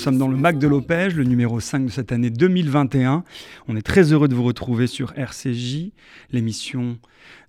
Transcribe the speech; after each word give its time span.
sommes 0.00 0.16
dans 0.16 0.28
le 0.28 0.36
Mac 0.36 0.58
de 0.58 0.66
Lopège, 0.66 1.14
le 1.14 1.24
numéro 1.24 1.60
5 1.60 1.84
de 1.84 1.90
cette 1.90 2.10
année 2.10 2.30
2021. 2.30 3.22
On 3.68 3.76
est 3.76 3.82
très 3.82 4.14
heureux 4.14 4.28
de 4.28 4.34
vous 4.34 4.44
retrouver 4.44 4.86
sur 4.86 5.12
RCJ, 5.14 5.90
l'émission 6.32 6.96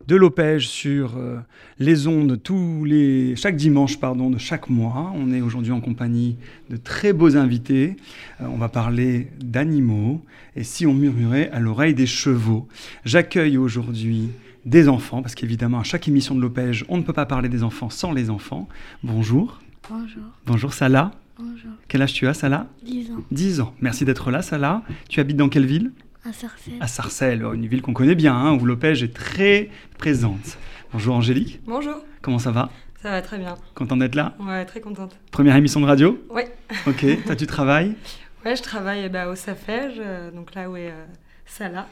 de 0.05 0.17
Lopège 0.17 0.67
sur 0.67 1.15
euh, 1.15 1.37
les 1.79 2.07
ondes 2.07 2.43
tous 2.43 2.83
les, 2.83 3.37
chaque 3.37 3.55
dimanche 3.55 4.01
pardon, 4.01 4.29
de 4.29 4.37
chaque 4.37 4.69
mois. 4.69 5.13
On 5.15 5.31
est 5.31 5.39
aujourd'hui 5.39 5.71
en 5.71 5.79
compagnie 5.79 6.35
de 6.69 6.75
très 6.75 7.13
beaux 7.13 7.37
invités. 7.37 7.95
Euh, 8.41 8.47
on 8.49 8.57
va 8.57 8.67
parler 8.67 9.29
d'animaux 9.39 10.21
et 10.57 10.65
si 10.65 10.85
on 10.85 10.93
murmurait 10.93 11.49
à 11.51 11.61
l'oreille 11.61 11.93
des 11.93 12.05
chevaux. 12.05 12.67
J'accueille 13.05 13.57
aujourd'hui 13.57 14.27
des 14.65 14.89
enfants, 14.89 15.21
parce 15.21 15.35
qu'évidemment, 15.35 15.79
à 15.79 15.83
chaque 15.83 16.09
émission 16.09 16.35
de 16.35 16.41
Lopège, 16.41 16.83
on 16.89 16.97
ne 16.97 17.03
peut 17.03 17.13
pas 17.13 17.25
parler 17.25 17.47
des 17.47 17.63
enfants 17.63 17.89
sans 17.89 18.11
les 18.11 18.29
enfants. 18.29 18.67
Bonjour. 19.03 19.61
Bonjour. 19.89 20.23
Bonjour 20.45 20.73
Salah. 20.73 21.13
Bonjour. 21.37 21.71
Quel 21.87 22.01
âge 22.01 22.13
tu 22.13 22.27
as, 22.27 22.33
Salah 22.33 22.67
10 22.83 23.11
ans. 23.11 23.23
10 23.31 23.61
ans. 23.61 23.73
Merci 23.81 24.05
d'être 24.05 24.31
là, 24.31 24.41
Salah. 24.41 24.83
Tu 25.09 25.19
habites 25.19 25.37
dans 25.37 25.49
quelle 25.49 25.65
ville 25.65 25.91
À 26.25 26.33
Sarcelles. 26.33 26.73
À 26.79 26.87
Sarcelles, 26.87 27.43
une 27.53 27.67
ville 27.67 27.81
qu'on 27.81 27.93
connaît 27.93 28.15
bien, 28.15 28.35
hein, 28.35 28.53
où 28.53 28.65
Lopège 28.65 29.03
est 29.03 29.13
très 29.13 29.69
présente. 29.97 30.57
Bonjour 30.93 31.15
Angélique. 31.15 31.61
Bonjour, 31.65 31.95
Comment 32.21 32.39
ça 32.39 32.51
va 32.51 32.69
ça 33.01 33.09
va 33.09 33.23
très 33.23 33.39
bien. 33.39 33.55
Content 33.73 33.97
d'être 33.97 34.13
là 34.13 34.35
Ouais, 34.39 34.63
très 34.63 34.79
contente. 34.79 35.17
Première 35.31 35.55
émission 35.55 35.81
de 35.81 35.87
radio 35.87 36.23
Ouais, 36.29 36.53
Ok. 36.85 37.03
Toi, 37.25 37.35
tu 37.35 37.47
travailles 37.47 37.95
ouais 38.45 38.55
je 38.55 38.61
travaille 38.61 39.09
bah, 39.09 39.27
au 39.27 39.33
Safège, 39.33 39.95
euh, 39.97 40.29
donc 40.29 40.53
là 40.53 40.69
où 40.69 40.75
est 40.75 40.91
euh, 40.91 41.05
Salah, 41.47 41.87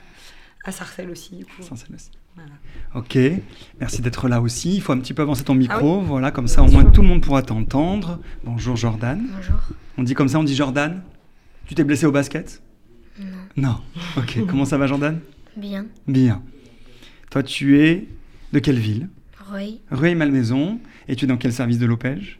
à 0.63 0.71
Sarcelles 0.71 1.09
aussi. 1.09 1.37
Du 1.37 1.45
coup. 1.45 1.63
Sarcelles 1.63 1.95
aussi. 1.95 2.11
Voilà. 2.39 2.55
Ok. 2.95 3.17
Merci 3.79 4.01
d'être 4.01 4.27
là 4.27 4.41
aussi. 4.41 4.75
Il 4.75 4.81
faut 4.81 4.93
un 4.93 4.99
petit 4.99 5.13
peu 5.13 5.21
avancer 5.21 5.43
ton 5.43 5.55
micro. 5.55 5.95
Ah 5.95 5.99
oui 5.99 6.05
Voilà, 6.07 6.31
comme 6.31 6.47
ça, 6.47 6.63
au 6.63 6.67
moins, 6.69 6.85
tout 6.85 7.01
le 7.01 7.07
monde 7.07 7.21
pourra 7.21 7.41
t'entendre. 7.41 8.19
Bonjour 8.43 8.75
Jordan. 8.75 9.21
Bonjour. 9.35 9.59
On 9.97 10.03
dit 10.03 10.13
comme 10.13 10.27
ça, 10.27 10.39
on 10.39 10.43
dit 10.43 10.55
Jordan 10.55 11.01
Tu 11.67 11.75
t'es 11.75 11.83
blessé 11.83 12.05
au 12.05 12.11
basket? 12.11 12.61
Non. 13.19 13.25
Non. 13.57 13.75
Ok. 14.17 14.39
Comment 14.47 14.65
ça 14.65 14.77
va, 14.77 14.87
Jordan? 14.87 15.19
Bien. 15.57 15.85
Bien. 16.07 16.41
Toi, 17.29 17.43
tu 17.43 17.79
es 17.79 18.07
de 18.53 18.59
quelle 18.59 18.79
ville? 18.79 19.09
Roy. 19.49 19.79
Rueil-Malmaison. 19.91 20.79
Et 21.07 21.15
tu 21.15 21.25
es 21.25 21.27
dans 21.27 21.37
quel 21.37 21.51
service 21.51 21.79
de 21.79 21.85
l'Opège 21.85 22.39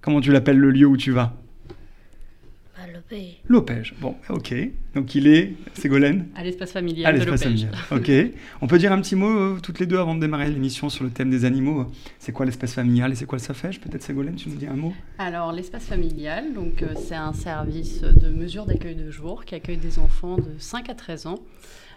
Comment 0.00 0.20
tu 0.20 0.32
l'appelles 0.32 0.58
le 0.58 0.70
lieu 0.70 0.86
où 0.86 0.96
tu 0.96 1.12
vas? 1.12 1.36
L'Opège. 3.46 3.94
Bon, 4.00 4.16
ok. 4.28 4.54
Donc 4.94 5.14
il 5.14 5.26
est 5.26 5.54
Ségolène 5.74 6.28
À 6.34 6.42
l'espace 6.42 6.72
familial 6.72 7.06
à 7.06 7.16
l'espace 7.16 7.42
familial. 7.42 7.72
Ok. 7.90 8.10
On 8.60 8.66
peut 8.66 8.78
dire 8.78 8.92
un 8.92 9.00
petit 9.00 9.16
mot 9.16 9.30
euh, 9.30 9.58
toutes 9.62 9.78
les 9.78 9.86
deux 9.86 9.98
avant 9.98 10.14
de 10.14 10.20
démarrer 10.20 10.48
l'émission 10.48 10.88
sur 10.88 11.04
le 11.04 11.10
thème 11.10 11.30
des 11.30 11.44
animaux. 11.44 11.86
C'est 12.18 12.32
quoi 12.32 12.46
l'espace 12.46 12.74
familial 12.74 13.12
et 13.12 13.14
c'est 13.14 13.26
quoi 13.26 13.38
le 13.38 13.42
SAFEJ 13.42 13.80
Peut-être 13.80 14.02
Ségolène, 14.02 14.36
tu 14.36 14.48
nous 14.48 14.56
dis 14.56 14.66
un 14.66 14.76
mot 14.76 14.94
Alors, 15.18 15.52
l'espace 15.52 15.84
familial, 15.84 16.52
donc 16.54 16.82
euh, 16.82 16.94
c'est 16.96 17.14
un 17.14 17.32
service 17.32 18.02
de 18.02 18.28
mesure 18.28 18.66
d'accueil 18.66 18.94
de 18.94 19.10
jour 19.10 19.44
qui 19.44 19.54
accueille 19.54 19.78
des 19.78 19.98
enfants 19.98 20.36
de 20.36 20.54
5 20.58 20.88
à 20.90 20.94
13 20.94 21.26
ans 21.26 21.38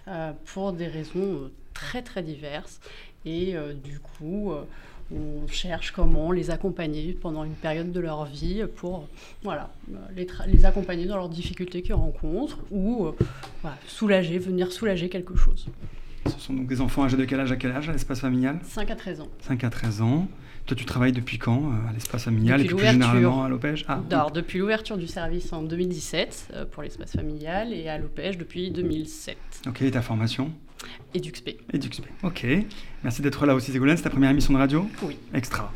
euh, 0.08 0.32
pour 0.46 0.74
des 0.74 0.88
raisons 0.88 1.12
euh, 1.16 1.52
très 1.74 2.02
très 2.02 2.24
diverses. 2.24 2.80
Et 3.26 3.56
euh, 3.56 3.74
du 3.74 4.00
coup, 4.00 4.52
euh, 4.52 4.64
on 5.12 5.48
cherche 5.48 5.92
comment 5.92 6.32
les 6.32 6.50
accompagner 6.52 7.14
pendant 7.14 7.44
une 7.44 7.54
période 7.54 7.92
de 7.92 8.00
leur 8.00 8.26
vie 8.26 8.64
pour 8.76 9.08
voilà, 9.44 9.72
les, 10.16 10.66
accompagner 10.66 11.06
dans 11.06 11.18
leurs 11.18 11.30
difficultés 11.30 11.82
qu'ils 11.82 11.94
rencontrent 11.94 12.60
ou 12.72 13.06
euh, 13.06 13.16
voilà, 13.62 13.78
soulager, 13.88 14.38
venir 14.40 14.72
soulager 14.72 15.10
quelque 15.10 15.36
chose. 15.36 15.68
Ce 16.26 16.40
sont 16.40 16.54
donc 16.54 16.68
des 16.68 16.82
enfants 16.82 17.04
âgés 17.04 17.18
de 17.18 17.26
quel 17.26 17.40
âge 17.40 17.52
à 17.52 17.58
quel 17.58 17.72
âge 17.72 17.90
à 17.90 17.92
l'espace 17.92 18.22
familial? 18.22 18.60
5 18.64 18.90
à 18.92 18.96
13 18.96 19.22
ans. 19.22 19.28
5 19.42 19.64
à 19.64 19.70
13 19.70 20.02
ans. 20.02 20.28
Toi, 20.66 20.78
tu 20.78 20.86
travailles 20.86 21.12
depuis 21.12 21.38
quand 21.38 21.72
euh, 21.72 21.90
à 21.90 21.92
l'espace 21.92 22.24
familial 22.24 22.62
Depuis 22.62 22.76
et 22.76 22.78
plus 22.78 22.88
généralement 22.88 23.44
à 23.44 23.50
l'Opège 23.50 23.86
Ah, 23.90 24.02
depuis 24.34 24.60
l'ouverture 24.60 24.98
du 24.98 25.08
service 25.08 25.52
en 25.52 25.62
2017 25.62 26.52
euh, 26.54 26.66
pour 26.66 26.84
l'espace 26.84 27.12
familial 27.12 27.74
et 27.74 27.90
à 27.90 27.98
l'OPEJ 27.98 28.38
depuis 28.38 28.72
2007. 28.72 29.38
ok, 29.68 29.82
et 29.82 29.92
ta 29.92 30.02
formation? 30.02 30.52
Et 31.14 31.20
d'UXP. 31.20 31.50
Et 31.74 31.78
d'UXP. 31.78 32.04
Ok. 32.24 32.46
Merci 33.04 33.22
d'être 33.22 33.46
là 33.46 33.54
aussi, 33.54 33.72
Ségolène. 33.72 33.98
C'est 33.98 34.04
ta 34.04 34.10
première 34.10 34.32
émission 34.32 34.54
de 34.54 34.58
radio 34.60 34.88
Oui. 35.04 35.18
Extra. 35.34 35.72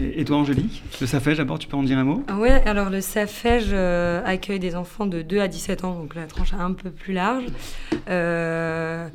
et, 0.00 0.20
et 0.20 0.24
toi, 0.24 0.38
Angélique 0.38 0.82
Le 1.00 1.06
SAFEJ, 1.06 1.36
d'abord, 1.38 1.58
tu 1.58 1.68
peux 1.68 1.76
en 1.76 1.82
dire 1.82 1.98
un 1.98 2.04
mot? 2.04 2.24
Ouais, 2.38 2.62
alors 2.66 2.88
le 2.90 3.00
Safège 3.00 3.68
euh, 3.72 4.22
accueille 4.24 4.58
des 4.58 4.74
enfants 4.76 5.06
de 5.06 5.20
2 5.22 5.40
à 5.40 5.48
17 5.48 5.84
ans, 5.84 5.94
donc 5.94 6.14
la 6.14 6.26
tranche 6.26 6.52
est 6.52 6.56
un 6.56 6.72
peu 6.72 6.90
plus 6.90 7.12
large. 7.12 7.44
Euh, 8.08 9.08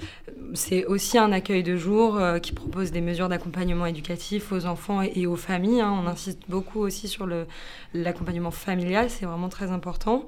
c'est 0.53 0.85
aussi 0.85 1.17
un 1.17 1.31
accueil 1.31 1.63
de 1.63 1.75
jour 1.75 2.17
euh, 2.17 2.39
qui 2.39 2.53
propose 2.53 2.91
des 2.91 3.01
mesures 3.01 3.29
d'accompagnement 3.29 3.85
éducatif 3.87 4.51
aux 4.51 4.65
enfants 4.65 5.01
et, 5.01 5.11
et 5.15 5.27
aux 5.27 5.35
familles. 5.35 5.81
hein. 5.81 5.99
On 6.03 6.07
insiste 6.07 6.41
beaucoup 6.47 6.79
aussi 6.81 7.07
sur 7.07 7.27
l'accompagnement 7.93 8.51
familial, 8.51 9.09
c'est 9.09 9.25
vraiment 9.25 9.49
très 9.49 9.71
important. 9.71 10.25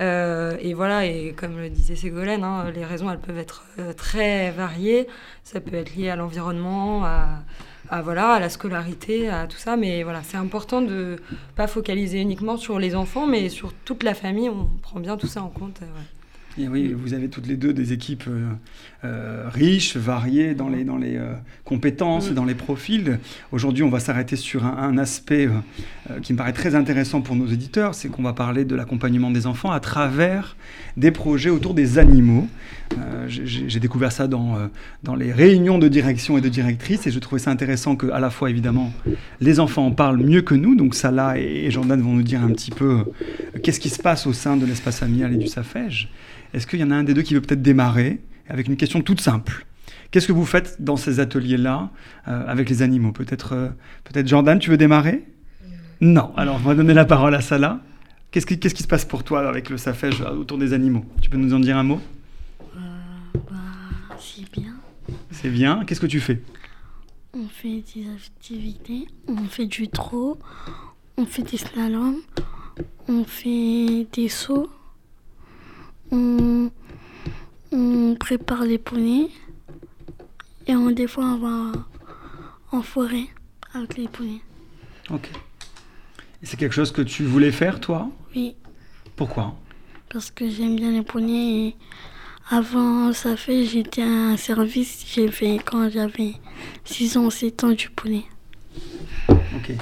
Euh, 0.00 0.56
et 0.60 0.72
voilà, 0.72 1.04
et 1.04 1.34
comme 1.36 1.58
le 1.58 1.68
disait 1.68 1.94
Ségolène, 1.94 2.42
hein, 2.42 2.70
les 2.74 2.84
raisons 2.84 3.10
elles 3.10 3.18
peuvent 3.18 3.38
être 3.38 3.64
euh, 3.78 3.92
très 3.92 4.50
variées. 4.50 5.06
Ça 5.44 5.60
peut 5.60 5.76
être 5.76 5.94
lié 5.94 6.08
à 6.08 6.16
l'environnement, 6.16 7.04
à, 7.04 8.02
voilà, 8.02 8.34
à 8.34 8.40
la 8.40 8.48
scolarité, 8.48 9.28
à 9.28 9.46
tout 9.46 9.58
ça. 9.58 9.76
Mais 9.76 10.02
voilà, 10.02 10.22
c'est 10.22 10.36
important 10.38 10.80
de 10.80 11.16
pas 11.56 11.66
focaliser 11.66 12.20
uniquement 12.20 12.56
sur 12.56 12.78
les 12.78 12.94
enfants, 12.94 13.26
mais 13.26 13.48
sur 13.48 13.72
toute 13.84 14.02
la 14.02 14.14
famille. 14.14 14.48
On 14.48 14.66
prend 14.80 15.00
bien 15.00 15.16
tout 15.16 15.26
ça 15.26 15.42
en 15.42 15.48
compte. 15.48 15.82
euh. 15.82 16.19
Et 16.58 16.68
oui, 16.68 16.92
vous 16.92 17.14
avez 17.14 17.28
toutes 17.28 17.46
les 17.46 17.56
deux 17.56 17.72
des 17.72 17.92
équipes 17.92 18.24
euh, 18.28 18.48
euh, 19.04 19.44
riches, 19.48 19.96
variées 19.96 20.54
dans 20.54 20.68
les, 20.68 20.82
dans 20.84 20.96
les 20.98 21.16
euh, 21.16 21.32
compétences, 21.64 22.30
Mm. 22.30 22.34
dans 22.34 22.44
les 22.44 22.54
profils. 22.56 23.18
Aujourd'hui, 23.52 23.82
on 23.84 23.88
va 23.88 24.00
s'arrêter 24.00 24.34
sur 24.36 24.66
un, 24.66 24.76
un 24.76 24.98
aspect 24.98 25.48
qui 26.22 26.32
me 26.32 26.38
paraît 26.38 26.52
très 26.52 26.74
intéressant 26.74 27.20
pour 27.20 27.36
nos 27.36 27.46
éditeurs, 27.46 27.94
c'est 27.94 28.08
qu'on 28.08 28.22
va 28.22 28.32
parler 28.32 28.64
de 28.64 28.74
l'accompagnement 28.74 29.30
des 29.30 29.46
enfants 29.46 29.70
à 29.70 29.78
travers 29.80 30.56
des 30.96 31.12
projets 31.12 31.50
autour 31.50 31.72
des 31.72 31.98
animaux. 31.98 32.48
J'ai- 33.28 33.78
découvert 33.80 34.10
ça 34.12 34.26
dans, 34.26 34.56
dans 35.04 35.14
les 35.14 35.32
réunions 35.32 35.78
de 35.78 35.86
direction 35.88 36.36
et 36.36 36.40
de 36.40 36.48
directrice 36.48 37.06
et 37.06 37.10
je 37.12 37.18
trouvais 37.20 37.38
ça 37.40 37.50
intéressant 37.52 37.94
que, 37.96 38.08
à 38.10 38.18
la 38.18 38.28
fois, 38.30 38.50
évidemment, 38.50 38.92
les 39.40 39.60
enfants 39.60 39.86
en 39.86 39.92
parlent 39.92 40.18
mieux 40.22 40.42
que 40.42 40.54
nous. 40.54 40.74
Donc, 40.74 40.94
Salah 40.96 41.38
et, 41.38 41.64
et 41.66 41.70
Jordan 41.70 42.00
vont 42.00 42.12
nous 42.14 42.22
dire 42.24 42.42
un 42.42 42.50
petit 42.50 42.72
peu 42.72 43.04
qu'est-ce 43.62 43.80
qui 43.80 43.88
se 43.90 44.02
passe 44.02 44.26
au 44.26 44.32
sein 44.32 44.56
de 44.56 44.66
l'espace 44.66 44.98
familial 44.98 45.32
et 45.32 45.36
du 45.38 45.46
SAFEJ. 45.46 46.08
Est-ce 46.52 46.66
qu'il 46.66 46.80
y 46.80 46.84
en 46.84 46.90
a 46.90 46.94
un 46.96 47.04
des 47.04 47.14
deux 47.14 47.22
qui 47.22 47.34
veut 47.34 47.40
peut-être 47.40 47.62
démarrer 47.62 48.20
avec 48.48 48.66
une 48.66 48.76
question 48.76 49.02
toute 49.02 49.20
simple? 49.20 49.66
Qu'est-ce 50.10 50.26
que 50.26 50.32
vous 50.32 50.44
faites 50.46 50.82
dans 50.82 50.96
ces 50.96 51.20
ateliers-là 51.20 51.90
euh, 52.26 52.44
avec 52.46 52.68
les 52.68 52.82
animaux? 52.82 53.12
Peut-être 53.12 53.52
euh, 53.52 53.68
peut-être 54.04 54.26
Jordan, 54.26 54.58
tu 54.58 54.70
veux 54.70 54.76
démarrer? 54.76 55.24
Non. 56.00 56.32
Alors, 56.36 56.56
on 56.56 56.68
va 56.68 56.74
donner 56.74 56.94
la 56.94 57.04
parole 57.04 57.34
à 57.34 57.40
Salah. 57.40 57.80
Qu'est-ce 58.30 58.46
qui, 58.46 58.58
qu'est-ce 58.58 58.74
qui 58.74 58.82
se 58.82 58.88
passe 58.88 59.04
pour 59.04 59.22
toi 59.22 59.48
avec 59.48 59.70
le 59.70 59.76
SAFEJ 59.76 60.22
euh, 60.22 60.30
autour 60.30 60.58
des 60.58 60.72
animaux? 60.72 61.04
Tu 61.20 61.30
peux 61.30 61.36
nous 61.36 61.54
en 61.54 61.60
dire 61.60 61.76
un 61.76 61.84
mot? 61.84 62.00
Bah, 62.74 63.58
c'est 64.18 64.50
bien. 64.50 64.74
C'est 65.30 65.50
bien. 65.50 65.84
Qu'est-ce 65.84 66.00
que 66.00 66.06
tu 66.06 66.20
fais? 66.20 66.42
On 67.32 67.46
fait 67.46 67.84
des 67.94 68.06
activités. 68.12 69.06
On 69.28 69.44
fait 69.44 69.66
du 69.66 69.88
trot. 69.88 70.38
On 71.16 71.26
fait 71.26 71.42
des 71.42 71.58
slaloms. 71.58 72.18
On 73.06 73.24
fait 73.24 74.08
des 74.12 74.28
sauts. 74.28 74.70
On, 76.12 76.70
on 77.72 78.16
prépare 78.18 78.64
les 78.64 78.78
poneys. 78.78 79.28
Et 80.66 80.74
on, 80.74 80.90
des 80.90 81.06
fois, 81.06 81.24
on 81.24 81.38
va 81.38 81.72
en 82.72 82.82
forêt 82.82 83.26
avec 83.74 83.96
les 83.96 84.08
poneys. 84.08 84.40
Ok. 85.10 85.28
Et 86.42 86.46
c'est 86.46 86.56
quelque 86.56 86.74
chose 86.74 86.92
que 86.92 87.02
tu 87.02 87.24
voulais 87.24 87.52
faire, 87.52 87.80
toi? 87.80 88.08
Oui, 88.34 88.54
Pourquoi? 89.16 89.54
Parce 90.08 90.30
que 90.30 90.48
j'aime 90.48 90.76
bien 90.76 90.90
les 90.92 91.02
poneys. 91.02 91.68
Et 91.68 91.76
avant, 92.48 93.12
ça 93.12 93.36
fait, 93.36 93.64
j'étais 93.64 94.02
à 94.02 94.06
un 94.06 94.36
service, 94.36 95.04
j'ai 95.14 95.28
fait 95.30 95.58
quand 95.64 95.88
j'avais 95.90 96.34
6 96.84 97.16
ans, 97.16 97.30
7 97.30 97.64
ans 97.64 97.70
du 97.70 97.90
poney. 97.90 98.24
Ok. 99.28 99.72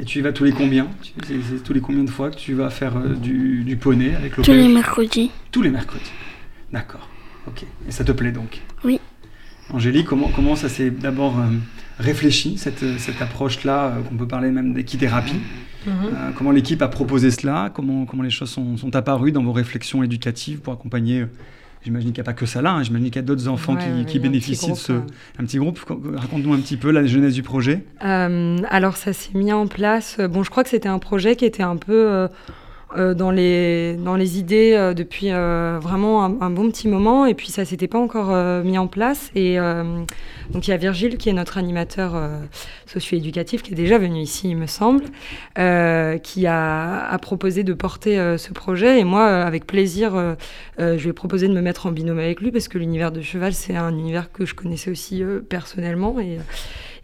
Et 0.00 0.04
tu 0.04 0.18
y 0.18 0.22
vas 0.22 0.32
tous 0.32 0.44
les 0.44 0.52
combien 0.52 0.88
c'est, 1.26 1.62
tous 1.62 1.74
les 1.74 1.80
combien 1.80 2.02
de 2.04 2.10
fois 2.10 2.30
que 2.30 2.36
tu 2.36 2.54
vas 2.54 2.70
faire 2.70 2.96
euh, 2.96 3.14
du, 3.14 3.64
du 3.64 3.76
poney 3.76 4.14
avec 4.14 4.32
Tous 4.34 4.50
les 4.50 4.66
mercredis. 4.68 5.30
Tous 5.52 5.60
les 5.60 5.68
mercredis. 5.68 6.10
D'accord. 6.72 7.06
Ok. 7.46 7.64
Et 7.86 7.90
ça 7.92 8.02
te 8.02 8.12
plaît 8.12 8.32
donc 8.32 8.62
Oui. 8.82 8.98
Angélique, 9.68 10.06
comment, 10.06 10.30
comment 10.34 10.56
ça 10.56 10.70
s'est 10.70 10.90
d'abord 10.90 11.38
euh, 11.38 11.44
réfléchi, 11.98 12.56
cette, 12.56 12.98
cette 12.98 13.20
approche-là, 13.20 13.88
euh, 13.88 14.02
qu'on 14.02 14.16
peut 14.16 14.26
parler 14.26 14.50
même 14.50 14.72
d'équithérapie. 14.72 15.40
Euh, 15.86 16.30
Comment 16.34 16.50
l'équipe 16.50 16.80
a 16.82 16.88
proposé 16.88 17.30
cela? 17.30 17.70
Comment, 17.74 18.04
comment 18.06 18.22
les 18.22 18.30
choses 18.30 18.50
sont, 18.50 18.76
sont 18.76 18.96
apparues 18.96 19.32
dans 19.32 19.42
vos 19.42 19.52
réflexions 19.52 20.02
éducatives 20.02 20.60
pour 20.60 20.72
accompagner 20.72 21.20
euh, 21.20 21.26
J'imagine 21.82 22.12
qu'il 22.12 22.22
n'y 22.22 22.28
a 22.28 22.30
pas 22.30 22.34
que 22.34 22.44
ça 22.44 22.60
là, 22.60 22.72
hein. 22.72 22.82
j'imagine 22.82 23.06
qu'il 23.06 23.16
y 23.16 23.20
a 23.20 23.22
d'autres 23.22 23.48
enfants 23.48 23.76
qui, 24.06 24.18
bénéficient 24.18 24.72
de 24.72 24.76
ce. 24.76 24.92
Un 24.92 25.44
petit 25.44 25.58
groupe. 25.58 25.78
Raconte-nous 25.78 26.52
un 26.52 26.60
petit 26.60 26.76
peu 26.76 26.90
la 26.90 27.06
genèse 27.06 27.34
du 27.34 27.42
projet. 27.42 27.84
alors, 28.00 28.96
ça 28.96 29.12
s'est 29.12 29.36
mis 29.36 29.52
en 29.52 29.66
place. 29.66 30.18
Bon, 30.20 30.42
je 30.42 30.50
crois 30.50 30.62
que 30.62 30.70
c'était 30.70 30.88
un 30.88 30.98
projet 30.98 31.36
qui 31.36 31.44
était 31.44 31.62
un 31.62 31.76
peu 31.76 32.10
euh, 32.10 32.28
dans, 32.96 33.30
les, 33.30 33.94
dans 33.94 34.16
les 34.16 34.38
idées 34.38 34.72
euh, 34.74 34.94
depuis 34.94 35.30
euh, 35.30 35.78
vraiment 35.80 36.24
un, 36.24 36.50
bon 36.50 36.70
petit 36.70 36.88
moment. 36.88 37.26
Et 37.26 37.34
puis 37.34 37.48
ça 37.48 37.64
s'était 37.64 37.88
pas 37.88 37.98
encore 37.98 38.34
mis 38.64 38.78
en 38.78 38.86
place. 38.86 39.30
Et 39.34 39.56
donc 40.50 40.66
il 40.66 40.70
y 40.70 40.74
a 40.74 40.76
Virgile 40.76 41.16
qui 41.16 41.28
est 41.28 41.32
notre 41.32 41.58
animateur 41.58 42.20
socio-éducatif 42.86 43.62
qui 43.62 43.72
est 43.72 43.76
déjà 43.76 43.98
venu 43.98 44.20
ici, 44.20 44.50
il 44.50 44.56
me 44.56 44.66
semble, 44.66 45.04
qui 46.22 46.46
a, 46.46 47.06
a, 47.06 47.18
proposé 47.18 47.62
de 47.62 47.72
porter 47.72 48.36
ce 48.36 48.52
projet. 48.52 48.98
Et 48.98 49.04
moi, 49.04 49.26
avec 49.26 49.66
plaisir, 49.66 50.36
je 50.78 51.00
lui 51.00 51.10
ai 51.10 51.12
proposé 51.12 51.48
de 51.48 51.52
me 51.52 51.60
mettre 51.60 51.86
en 51.86 51.92
binôme 51.92 52.18
avec 52.18 52.40
lui 52.40 52.50
parce 52.50 52.68
que 52.68 52.78
l'univers 52.78 53.12
de 53.12 53.20
cheval, 53.20 53.52
c'est 53.52 53.76
un 53.76 53.96
univers 53.96 54.32
que 54.32 54.44
je 54.44 54.54
connaissais 54.54 54.90
aussi 54.90 55.22
personnellement. 55.48 56.18
Et, 56.18 56.38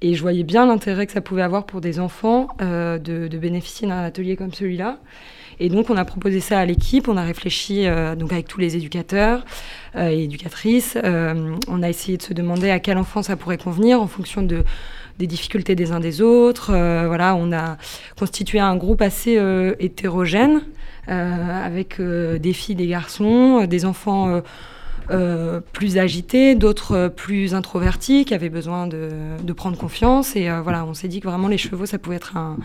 et 0.02 0.14
je 0.14 0.20
voyais 0.20 0.42
bien 0.42 0.66
l'intérêt 0.66 1.06
que 1.06 1.12
ça 1.12 1.20
pouvait 1.20 1.42
avoir 1.42 1.66
pour 1.66 1.80
des 1.80 2.00
enfants 2.00 2.48
de 2.60 3.38
bénéficier 3.38 3.86
d'un 3.86 4.02
atelier 4.02 4.36
comme 4.36 4.52
celui-là. 4.52 4.98
Et 5.58 5.68
donc, 5.68 5.90
on 5.90 5.96
a 5.96 6.04
proposé 6.04 6.40
ça 6.40 6.58
à 6.58 6.66
l'équipe. 6.66 7.08
On 7.08 7.16
a 7.16 7.22
réfléchi 7.22 7.86
euh, 7.86 8.14
donc 8.14 8.32
avec 8.32 8.46
tous 8.46 8.60
les 8.60 8.76
éducateurs 8.76 9.44
euh, 9.96 10.08
et 10.10 10.24
éducatrices. 10.24 10.98
Euh, 11.02 11.56
on 11.68 11.82
a 11.82 11.88
essayé 11.88 12.18
de 12.18 12.22
se 12.22 12.34
demander 12.34 12.70
à 12.70 12.78
quel 12.78 12.98
enfant 12.98 13.22
ça 13.22 13.36
pourrait 13.36 13.58
convenir 13.58 14.00
en 14.00 14.06
fonction 14.06 14.42
de 14.42 14.64
des 15.18 15.26
difficultés 15.26 15.74
des 15.74 15.92
uns 15.92 16.00
des 16.00 16.20
autres. 16.20 16.72
voilà, 17.06 17.34
on 17.36 17.50
a 17.50 17.78
constitué 18.18 18.58
un 18.58 18.76
groupe 18.76 19.00
assez 19.00 19.40
hétérogène 19.78 20.60
avec 21.06 21.98
des 22.02 22.52
filles, 22.52 22.74
des 22.74 22.86
garçons, 22.86 23.64
des 23.64 23.86
enfants. 23.86 24.42
plus 25.72 25.96
agités, 25.96 26.54
d'autres 26.54 27.08
plus 27.08 27.54
introvertis 27.54 28.26
qui 28.26 28.34
avaient 28.34 28.50
besoin 28.50 28.86
de, 28.86 29.08
de 29.42 29.52
prendre 29.54 29.78
confiance. 29.78 30.36
Et 30.36 30.50
voilà, 30.62 30.84
on 30.84 30.92
s'est 30.92 31.08
dit 31.08 31.20
que 31.20 31.28
vraiment 31.28 31.48
les 31.48 31.56
chevaux, 31.56 31.86
ça 31.86 31.96
pouvait 31.96 32.16
être 32.16 32.36
un, 32.36 32.58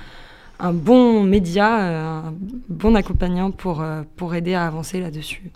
un 0.62 0.74
bon 0.74 1.24
média, 1.24 1.82
euh, 1.82 2.28
un 2.28 2.34
bon 2.70 2.96
accompagnant 2.96 3.52
pour, 3.52 3.82
euh, 3.82 4.04
pour 4.16 4.36
aider 4.36 4.54
à 4.54 4.68
avancer 4.68 5.02
là-dessus. 5.02 5.52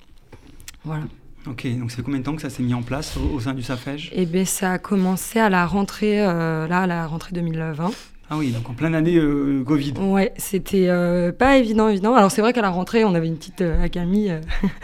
Voilà. 0.84 1.04
Ok, 1.48 1.68
donc 1.78 1.92
ça 1.92 1.98
fait 1.98 2.04
combien 2.04 2.20
de 2.20 2.26
temps 2.26 2.36
que 2.36 2.42
ça 2.42 2.50
s'est 2.50 2.64
mis 2.64 2.74
en 2.74 2.82
place 2.82 3.18
au, 3.18 3.40
sein 3.40 3.54
du 3.54 3.62
SAFEJ? 3.62 4.12
Eh 4.16 4.26
bien, 4.26 4.46
ça 4.46 4.74
a 4.74 4.78
commencé 4.80 5.40
à 5.40 5.50
la 5.50 5.68
rentrée, 5.68 6.26
euh, 6.26 6.68
là, 6.68 6.82
à 6.82 6.88
la 6.88 7.06
rentrée 7.06 7.34
2020. 7.34 7.92
Ah 8.28 8.38
oui, 8.38 8.50
donc 8.50 8.68
en 8.68 8.74
pleine 8.74 8.96
année 8.96 9.22
Covid. 9.68 9.94
Ouais, 10.00 10.34
c'était 10.38 10.90
pas 11.38 11.58
évident, 11.58 11.90
évident. 11.90 12.16
Alors 12.16 12.32
c'est 12.32 12.42
vrai 12.42 12.54
qu'à 12.54 12.64
la 12.64 12.72
rentrée, 12.72 13.06
on 13.06 13.14
avait 13.14 13.28
une 13.28 13.38
petite 13.38 13.62
accalmie 13.62 14.30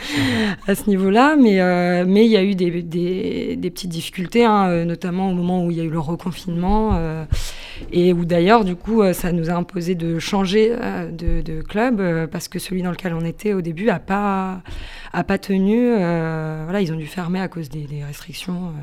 à 0.68 0.76
ce 0.76 0.88
niveau-là, 0.88 1.38
mais 1.38 2.06
mais 2.06 2.24
il 2.24 2.32
y 2.32 2.38
a 2.38 2.44
eu 2.44 2.54
des, 2.54 2.84
des, 2.84 3.56
des 3.56 3.70
petites 3.72 3.90
difficultés, 3.90 4.46
hein, 4.46 4.86
notamment 4.86 5.32
au 5.32 5.34
moment 5.34 5.66
où 5.66 5.72
il 5.72 5.78
y 5.78 5.82
a 5.82 5.84
eu 5.84 5.90
le 5.90 5.98
reconfinement 5.98 7.26
et 7.92 8.14
où 8.14 8.26
d'ailleurs, 8.26 8.66
du 8.66 8.76
coup, 8.76 9.02
euh, 9.02 9.14
ça 9.14 9.32
nous 9.32 9.50
a 9.50 9.54
imposé 9.54 9.96
de 9.96 10.20
changer 10.20 10.70
euh, 10.72 11.10
de, 11.12 11.62
club 11.62 12.00
euh, 12.00 12.28
parce 12.28 12.48
que 12.48 12.60
celui 12.60 12.82
dans 12.82 12.92
lequel 12.92 13.14
on 13.14 13.26
était 13.26 13.54
au 13.54 13.62
début 13.62 13.86
n'a 13.86 14.00
pas, 14.00 14.62
a 15.14 15.24
pas 15.24 15.38
tenu. 15.38 15.90
voilà, 15.90 16.82
ils 16.82 16.92
ont 16.92 16.98
dû 16.98 17.08
fermer 17.08 17.40
à 17.40 17.48
cause 17.48 17.70
des, 17.70 18.04
restrictions. 18.04 18.74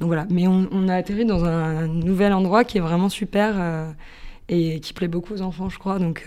donc 0.00 0.08
voilà, 0.08 0.26
mais 0.30 0.46
on, 0.46 0.88
a 0.88 0.94
atterri 0.94 1.24
dans 1.24 1.44
un, 1.44 1.86
nouvel 1.86 2.32
endroit 2.32 2.64
qui 2.64 2.78
est 2.78 2.80
vraiment 2.80 3.08
super 3.08 3.94
et 4.48 4.80
qui 4.80 4.92
plaît 4.92 5.08
beaucoup 5.08 5.34
aux 5.34 5.42
enfants, 5.42 5.68
je 5.68 5.78
crois. 5.78 5.98
Donc, 5.98 6.26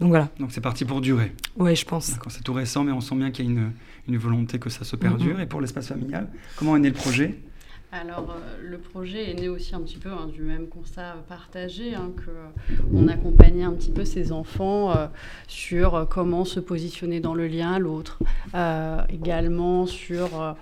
donc 0.00 0.10
voilà. 0.10 0.28
Donc 0.38 0.52
c'est 0.52 0.60
parti 0.60 0.84
pour 0.84 1.00
durer. 1.00 1.32
Oui, 1.56 1.74
je 1.74 1.84
pense. 1.84 2.12
C'est 2.28 2.44
tout 2.44 2.52
récent, 2.52 2.84
mais 2.84 2.92
on 2.92 3.00
sent 3.00 3.16
bien 3.16 3.30
qu'il 3.30 3.46
y 3.46 3.48
a 3.48 3.50
une, 3.50 3.72
une 4.08 4.18
volonté 4.18 4.58
que 4.58 4.70
ça 4.70 4.84
se 4.84 4.96
perdure. 4.96 5.40
Et 5.40 5.46
pour 5.46 5.60
l'espace 5.60 5.88
familial, 5.88 6.28
comment 6.56 6.76
est 6.76 6.80
né 6.80 6.88
le 6.88 6.94
projet? 6.94 7.38
Alors, 7.90 8.30
euh, 8.30 8.56
le 8.62 8.76
projet 8.76 9.30
est 9.30 9.34
né 9.34 9.48
aussi 9.48 9.74
un 9.74 9.80
petit 9.80 9.96
peu 9.96 10.10
hein, 10.10 10.28
du 10.30 10.42
même 10.42 10.68
constat 10.68 11.16
partagé, 11.26 11.94
hein, 11.94 12.10
qu'on 12.92 13.08
accompagnait 13.08 13.64
un 13.64 13.72
petit 13.72 13.90
peu 13.90 14.04
ces 14.04 14.30
enfants 14.30 14.94
euh, 14.94 15.06
sur 15.46 16.06
comment 16.10 16.44
se 16.44 16.60
positionner 16.60 17.20
dans 17.20 17.34
le 17.34 17.46
lien 17.46 17.72
à 17.72 17.78
l'autre, 17.78 18.18
euh, 18.54 19.00
également 19.08 19.86
sur, 19.86 20.56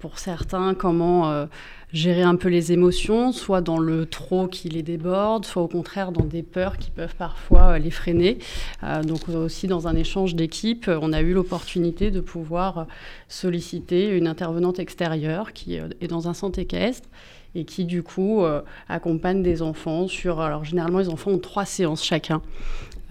pour 0.00 0.18
certains, 0.18 0.74
comment 0.74 1.46
gérer 1.92 2.22
un 2.22 2.36
peu 2.36 2.48
les 2.48 2.72
émotions, 2.72 3.32
soit 3.32 3.60
dans 3.60 3.78
le 3.78 4.06
trop 4.06 4.46
qui 4.46 4.68
les 4.68 4.82
déborde, 4.82 5.44
soit 5.44 5.62
au 5.62 5.68
contraire 5.68 6.12
dans 6.12 6.24
des 6.24 6.42
peurs 6.42 6.78
qui 6.78 6.90
peuvent 6.90 7.14
parfois 7.16 7.72
euh, 7.74 7.78
les 7.78 7.90
freiner. 7.90 8.38
Euh, 8.82 9.02
donc 9.02 9.28
aussi 9.28 9.66
dans 9.66 9.88
un 9.88 9.96
échange 9.96 10.34
d'équipe, 10.34 10.88
on 10.88 11.12
a 11.12 11.20
eu 11.20 11.32
l'opportunité 11.32 12.10
de 12.10 12.20
pouvoir 12.20 12.86
solliciter 13.28 14.08
une 14.16 14.26
intervenante 14.26 14.78
extérieure 14.78 15.52
qui 15.52 15.78
euh, 15.78 15.88
est 16.00 16.08
dans 16.08 16.28
un 16.28 16.34
centre 16.34 16.58
équestre 16.58 17.08
et 17.54 17.64
qui 17.64 17.84
du 17.84 18.02
coup 18.02 18.42
accompagne 18.88 19.42
des 19.42 19.62
enfants 19.62 20.08
sur... 20.08 20.40
Alors 20.40 20.64
généralement 20.64 20.98
les 20.98 21.08
enfants 21.08 21.32
ont 21.32 21.38
trois 21.38 21.64
séances 21.64 22.04
chacun. 22.04 22.40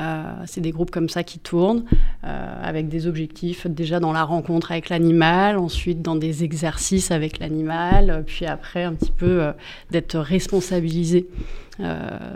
Euh, 0.01 0.23
c'est 0.45 0.61
des 0.61 0.71
groupes 0.71 0.89
comme 0.89 1.09
ça 1.09 1.23
qui 1.23 1.37
tournent 1.37 1.83
euh, 2.23 2.61
avec 2.63 2.87
des 2.87 3.07
objectifs 3.07 3.67
déjà 3.67 3.99
dans 3.99 4.13
la 4.13 4.23
rencontre 4.23 4.71
avec 4.71 4.89
l'animal, 4.89 5.57
ensuite 5.57 6.01
dans 6.01 6.15
des 6.15 6.43
exercices 6.43 7.11
avec 7.11 7.39
l'animal, 7.39 8.23
puis 8.25 8.45
après 8.45 8.83
un 8.83 8.93
petit 8.93 9.11
peu 9.11 9.43
euh, 9.43 9.51
d'être 9.91 10.17
responsabilisé 10.17 11.27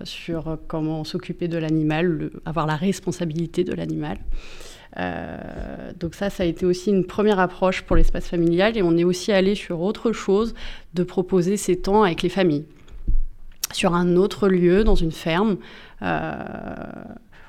sur 0.06 0.58
comment 0.68 1.04
s'occuper 1.04 1.48
de 1.48 1.60
l'animal, 1.60 2.32
avoir 2.46 2.66
la 2.66 2.76
responsabilité 2.76 3.64
de 3.64 3.74
l'animal. 3.74 4.18
Donc 6.00 6.16
ça, 6.16 6.30
ça 6.30 6.44
a 6.44 6.46
été 6.46 6.66
aussi 6.66 6.90
une 6.90 7.06
première 7.06 7.40
approche 7.40 7.82
pour 7.82 7.96
l'espace 7.96 8.28
familial 8.28 8.78
et 8.78 8.82
on 8.82 8.96
est 8.98 9.04
aussi 9.04 9.32
allé 9.32 9.56
sur 9.56 9.82
autre 9.82 10.12
chose, 10.12 10.54
de 10.94 11.04
proposer 11.04 11.58
ces 11.58 11.78
temps 11.78 12.04
avec 12.04 12.22
les 12.22 12.30
familles 12.30 12.66
sur 13.74 13.94
un 13.94 14.16
autre 14.16 14.48
lieu, 14.48 14.86
dans 14.86 14.96
une 14.96 15.12
ferme, 15.12 15.58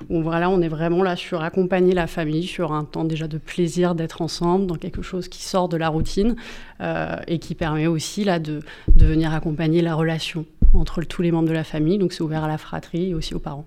où 0.09 0.21
voilà, 0.21 0.49
on 0.49 0.61
est 0.61 0.67
vraiment 0.67 1.03
là 1.03 1.15
sur 1.15 1.41
accompagner 1.41 1.93
la 1.93 2.07
famille, 2.07 2.45
sur 2.45 2.71
un 2.71 2.83
temps 2.83 3.03
déjà 3.03 3.27
de 3.27 3.37
plaisir 3.37 3.95
d'être 3.95 4.21
ensemble, 4.21 4.67
dans 4.67 4.75
quelque 4.75 5.01
chose 5.01 5.27
qui 5.27 5.43
sort 5.43 5.69
de 5.69 5.77
la 5.77 5.89
routine 5.89 6.35
euh, 6.81 7.15
et 7.27 7.39
qui 7.39 7.55
permet 7.55 7.87
aussi 7.87 8.23
là 8.23 8.39
de, 8.39 8.61
de 8.95 9.05
venir 9.05 9.33
accompagner 9.33 9.81
la 9.81 9.95
relation 9.95 10.45
entre 10.73 11.01
tous 11.01 11.21
les 11.21 11.31
membres 11.31 11.49
de 11.49 11.53
la 11.53 11.63
famille. 11.63 11.97
Donc 11.97 12.13
c'est 12.13 12.21
ouvert 12.21 12.43
à 12.43 12.47
la 12.47 12.57
fratrie 12.57 13.09
et 13.09 13.13
aussi 13.13 13.33
aux 13.33 13.39
parents. 13.39 13.65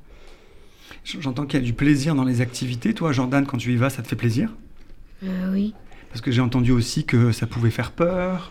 J'entends 1.04 1.46
qu'il 1.46 1.58
y 1.58 1.62
a 1.62 1.66
du 1.66 1.72
plaisir 1.72 2.14
dans 2.14 2.24
les 2.24 2.40
activités. 2.40 2.94
Toi, 2.94 3.12
Jordan, 3.12 3.46
quand 3.46 3.56
tu 3.58 3.72
y 3.72 3.76
vas, 3.76 3.90
ça 3.90 4.02
te 4.02 4.08
fait 4.08 4.16
plaisir? 4.16 4.50
Euh, 5.24 5.52
Oui. 5.52 5.74
Parce 6.10 6.20
que 6.20 6.32
j'ai 6.32 6.40
entendu 6.40 6.72
aussi 6.72 7.04
que 7.04 7.30
ça 7.30 7.46
pouvait 7.46 7.70
faire 7.70 7.92
peur, 7.92 8.50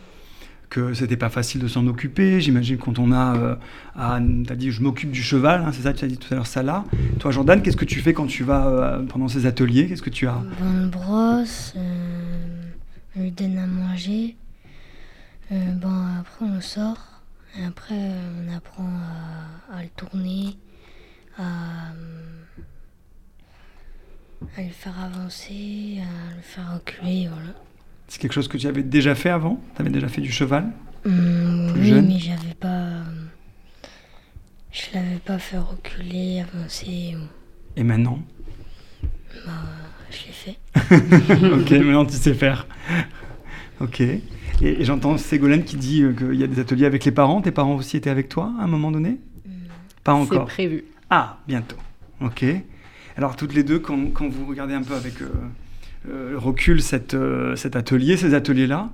que 0.69 0.93
c'était 0.93 1.17
pas 1.17 1.29
facile 1.29 1.59
de 1.61 1.67
s'en 1.67 1.85
occuper. 1.87 2.39
J'imagine 2.39 2.77
quand 2.77 2.99
on 2.99 3.11
a, 3.11 3.35
euh, 3.35 3.55
as 3.97 4.19
dit 4.55 4.71
je 4.71 4.81
m'occupe 4.81 5.11
du 5.11 5.21
cheval, 5.21 5.63
hein, 5.65 5.71
c'est 5.73 5.81
ça 5.81 5.93
tu 5.93 6.05
as 6.05 6.07
dit 6.07 6.17
tout 6.17 6.27
à 6.31 6.35
l'heure, 6.35 6.47
ça 6.47 6.63
là. 6.63 6.85
Toi 7.19 7.31
Jordan, 7.31 7.61
qu'est-ce 7.61 7.75
que 7.75 7.85
tu 7.85 7.99
fais 7.99 8.13
quand 8.13 8.27
tu 8.27 8.43
vas 8.45 8.67
euh, 8.67 9.03
pendant 9.03 9.27
ces 9.27 9.45
ateliers? 9.45 9.87
Qu'est-ce 9.87 10.01
que 10.01 10.09
tu 10.09 10.25
as? 10.27 10.41
On 10.61 10.87
brosse, 10.87 11.73
on 13.15 13.21
lui 13.21 13.31
donne 13.31 13.57
à 13.57 13.67
manger. 13.67 14.37
Euh, 15.51 15.71
bon 15.73 15.89
après 16.19 16.45
on 16.45 16.55
le 16.55 16.61
sort, 16.61 16.99
et 17.59 17.65
après 17.65 17.95
on 17.95 18.55
apprend 18.55 18.89
à, 19.73 19.81
le 19.81 19.89
tourner, 19.97 20.55
à, 21.39 21.91
à 24.57 24.61
le 24.61 24.69
faire 24.69 24.99
avancer, 25.03 25.99
à 26.01 26.35
le 26.35 26.41
faire 26.41 26.73
reculer, 26.73 27.27
voilà. 27.27 27.53
C'est 28.07 28.19
quelque 28.19 28.33
chose 28.33 28.47
que 28.47 28.57
tu 28.57 28.67
avais 28.67 28.83
déjà 28.83 29.15
fait 29.15 29.29
avant? 29.29 29.61
Tu 29.75 29.81
avais 29.81 29.91
déjà 29.91 30.07
fait 30.07 30.21
du 30.21 30.31
cheval? 30.31 30.71
Mmh, 31.05 31.71
Oui, 31.75 31.91
mais 32.01 32.19
j'avais 32.19 32.55
pas. 32.59 33.03
Je 34.71 34.81
l'avais 34.93 35.19
pas 35.23 35.37
fait 35.39 35.57
reculer, 35.57 36.41
avancer. 36.41 37.15
Et 37.75 37.83
maintenant? 37.83 38.19
Bah, 39.45 39.51
je 40.09 40.25
l'ai 40.25 40.31
fait. 40.33 40.57
ok, 41.53 41.71
maintenant 41.71 42.05
tu 42.05 42.13
sais 42.15 42.33
faire. 42.33 42.67
Ok. 43.79 44.01
Et, 44.01 44.83
j'entends 44.83 45.17
Ségolène 45.17 45.63
qui 45.63 45.77
dit 45.77 46.01
euh, 46.03 46.13
qu'il 46.13 46.35
y 46.35 46.43
a 46.43 46.47
des 46.47 46.59
ateliers 46.59 46.85
avec 46.85 47.05
les 47.05 47.11
parents. 47.11 47.41
Tes 47.41 47.51
parents 47.51 47.75
aussi 47.75 47.95
étaient 47.95 48.09
avec 48.09 48.27
toi 48.27 48.51
à 48.59 48.63
un 48.63 48.67
moment 48.67 48.91
donné? 48.91 49.11
Mmh. 49.11 49.51
Pas 50.03 50.13
encore. 50.13 50.47
C'est 50.49 50.53
prévu. 50.53 50.83
Ah, 51.09 51.37
bientôt. 51.47 51.77
Ok. 52.21 52.45
Alors 53.17 53.35
toutes 53.35 53.53
les 53.53 53.63
deux, 53.63 53.79
quand, 53.79 54.13
quand 54.13 54.27
vous 54.27 54.45
regardez 54.45 54.73
un 54.73 54.83
peu 54.83 54.93
avec. 54.93 55.21
Euh, 55.21 55.27
euh, 56.07 56.77
cette, 56.79 57.13
euh, 57.13 57.55
cet 57.55 57.75
atelier, 57.75 58.17
ces 58.17 58.33
ateliers-là. 58.33 58.89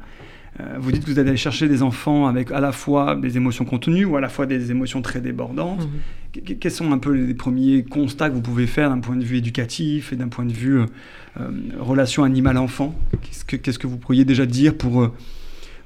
Euh, 0.59 0.77
vous 0.79 0.91
dites 0.91 1.03
que 1.03 1.11
vous 1.11 1.19
allez 1.19 1.35
chercher 1.35 1.67
des 1.67 1.83
enfants 1.83 2.27
avec 2.27 2.49
à 2.51 2.61
la 2.61 2.71
fois 2.71 3.15
des 3.15 3.35
émotions 3.35 3.65
contenues 3.65 4.05
ou 4.05 4.15
à 4.15 4.21
la 4.21 4.29
fois 4.29 4.45
des 4.45 4.71
émotions 4.71 5.01
très 5.01 5.19
débordantes. 5.19 5.87
Mhm. 6.33 6.57
Quels 6.59 6.71
sont 6.71 6.91
un 6.91 6.97
peu 6.97 7.11
les 7.11 7.33
premiers 7.33 7.83
constats 7.83 8.29
que 8.29 8.35
vous 8.35 8.41
pouvez 8.41 8.67
faire 8.67 8.89
d'un 8.89 8.99
point 8.99 9.17
de 9.17 9.23
vue 9.23 9.37
éducatif 9.37 10.13
et 10.13 10.15
d'un 10.15 10.27
point 10.27 10.45
de 10.45 10.51
vue 10.51 10.79
relation 11.79 12.23
animal-enfant? 12.23 12.93
Qu'est-ce 13.21 13.45
que, 13.45 13.55
qu'est-ce 13.55 13.79
que 13.79 13.87
vous 13.87 13.97
pourriez 13.97 14.25
déjà 14.25 14.45
dire 14.45 14.75
pour 14.75 15.11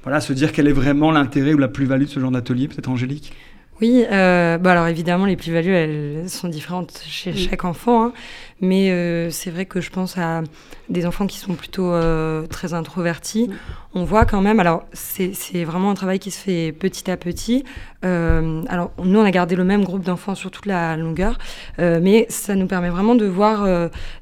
voilà, 0.02 0.20
se 0.20 0.32
dire 0.32 0.50
quel 0.50 0.66
est 0.66 0.72
vraiment 0.72 1.12
l'intérêt 1.12 1.54
ou 1.54 1.58
la 1.58 1.68
plus-value 1.68 2.04
de 2.04 2.08
ce 2.08 2.18
genre 2.18 2.32
d'atelier, 2.32 2.66
peut-être 2.66 2.88
Angélique? 2.88 3.32
Oui, 3.80 4.04
euh, 4.10 4.58
bah 4.58 4.72
alors 4.72 4.88
évidemment, 4.88 5.24
les 5.24 5.36
plus-values, 5.36 5.72
elles 5.72 6.28
sont 6.28 6.48
différentes 6.48 7.02
chez 7.06 7.32
chaque 7.32 7.64
enfant. 7.64 8.04
Hein. 8.04 8.12
mais 8.60 8.90
euh, 8.90 9.30
c'est 9.30 9.50
vrai 9.50 9.64
que 9.64 9.80
je 9.80 9.90
pense 9.90 10.18
à 10.18 10.42
des 10.90 11.06
enfants 11.06 11.26
qui 11.26 11.38
sont 11.38 11.54
plutôt 11.54 11.92
euh, 11.92 12.46
très 12.46 12.74
introvertis. 12.74 13.48
On 13.94 14.04
voit 14.04 14.26
quand 14.26 14.42
même, 14.42 14.60
alors 14.60 14.84
c'est 14.92 15.64
vraiment 15.64 15.90
un 15.90 15.94
travail 15.94 16.18
qui 16.18 16.30
se 16.30 16.38
fait 16.38 16.72
petit 16.72 17.10
à 17.10 17.16
petit. 17.16 17.64
alors 18.02 18.90
nous, 19.02 19.18
on 19.18 19.24
a 19.24 19.30
gardé 19.30 19.56
le 19.56 19.64
même 19.64 19.82
groupe 19.82 20.04
d'enfants 20.04 20.34
sur 20.34 20.50
toute 20.50 20.66
la 20.66 20.96
longueur, 20.96 21.38
mais 21.78 22.26
ça 22.28 22.54
nous 22.54 22.66
permet 22.66 22.90
vraiment 22.90 23.14
de 23.14 23.26
voir 23.26 23.66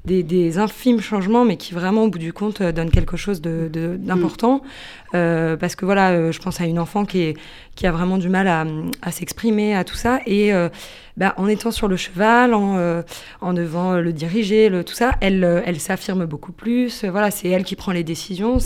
des, 0.05 0.23
des, 0.23 0.59
infimes 0.59 1.01
changements, 1.01 1.45
mais 1.45 1.57
qui 1.57 1.75
vraiment, 1.75 2.05
au 2.05 2.09
bout 2.09 2.19
du 2.19 2.33
compte, 2.33 2.63
donnent 2.63 2.91
quelque 2.91 3.17
chose 3.17 3.43
d'important. 3.43 4.59
De, 5.08 5.08
parce 5.13 5.77
que 5.77 5.85
voilà, 5.85 6.31
je 6.31 6.39
pense 6.39 6.61
à 6.61 6.65
une 6.65 6.79
enfant 6.79 7.05
qui, 7.05 7.35
a 7.83 7.93
vraiment 7.93 8.19
du 8.19 8.29
mal 8.29 8.49
à, 8.49 9.13
s'exprimer 9.13 9.75
à 9.75 9.85
tout 9.85 9.95
ça. 9.95 10.21
Et 10.27 10.53
euh, 10.53 10.69
bah, 11.17 11.35
en 11.37 11.49
étant 11.49 11.71
sur 11.71 11.89
le 11.89 11.97
cheval, 11.97 12.55
en, 12.55 12.77
euh, 12.77 13.03
devant 13.43 13.95
le 13.95 14.13
diriger, 14.13 14.71
tout 14.85 14.95
ça, 14.95 15.13
elle, 15.21 15.45
euh, 15.45 15.75
s'affirme 15.75 16.27
beaucoup 16.27 16.53
plus. 16.53 17.05
Voilà, 17.05 17.31
c'est 17.31 17.49
elle 17.49 17.65
qui 17.65 17.77
prend 17.77 17.93
les 17.93 18.05
décisions. 18.05 18.59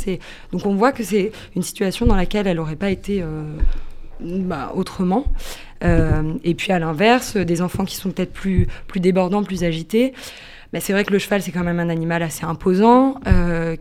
Donc 0.52 0.66
on 0.66 0.74
voit 0.74 0.92
que 0.92 1.02
c'est 1.02 1.32
une 1.56 1.62
situation 1.62 2.06
dans 2.06 2.16
laquelle 2.16 2.46
elle 2.46 2.56
n'aurait 2.56 2.76
pas 2.76 2.90
été 2.90 3.24
bah, 4.20 4.72
autrement. 4.74 5.26
et 5.82 6.54
puis 6.54 6.72
à 6.72 6.78
l'inverse, 6.78 7.36
des 7.36 7.62
enfants 7.62 7.84
qui 7.84 7.96
sont 7.96 8.10
peut-être 8.10 8.32
plus, 8.32 8.66
plus 8.86 9.00
débordants, 9.00 9.42
plus 9.42 9.64
agités. 9.64 10.12
Bah, 10.72 10.80
c'est 10.80 10.94
vrai 10.94 11.04
que 11.04 11.12
le 11.12 11.18
cheval, 11.18 11.42
c'est 11.42 11.52
quand 11.52 11.64
même 11.64 11.80
un 11.80 11.90
animal 11.90 12.22
assez 12.22 12.44
imposant, 12.44 13.16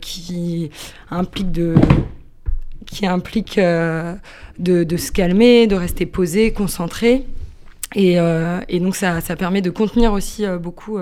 qui 0.00 0.70
implique 1.10 1.52
de, 1.52 1.74
qui 2.86 3.06
implique 3.06 3.58
euh, 3.58 4.14
de, 4.58 4.96
se 4.96 5.12
calmer, 5.12 5.66
de 5.66 5.76
rester 5.76 6.06
posé, 6.06 6.52
concentré. 6.52 7.24
Et, 7.94 8.18
euh, 8.18 8.60
donc 8.72 8.96
ça, 8.96 9.20
permet 9.36 9.62
de 9.62 9.70
contenir 9.70 10.12
aussi 10.12 10.46
euh, 10.46 10.58
beaucoup 10.58 10.98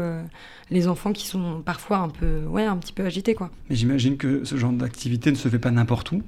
les 0.70 0.88
enfants 0.88 1.12
qui 1.12 1.26
sont 1.26 1.62
parfois 1.64 1.98
un 1.98 2.08
peu, 2.08 2.44
ouais, 2.46 2.64
un 2.64 2.76
petit 2.76 2.92
peu 2.92 3.04
agités, 3.04 3.34
quoi. 3.34 3.50
Mais 3.68 3.76
j'imagine 3.76 4.16
que 4.16 4.44
ce 4.44 4.56
genre 4.56 4.72
d'activité 4.72 5.30
ne 5.30 5.36
se 5.36 5.48
fait 5.48 5.58
pas 5.58 5.70
n'importe 5.70 6.12
où. 6.12 6.22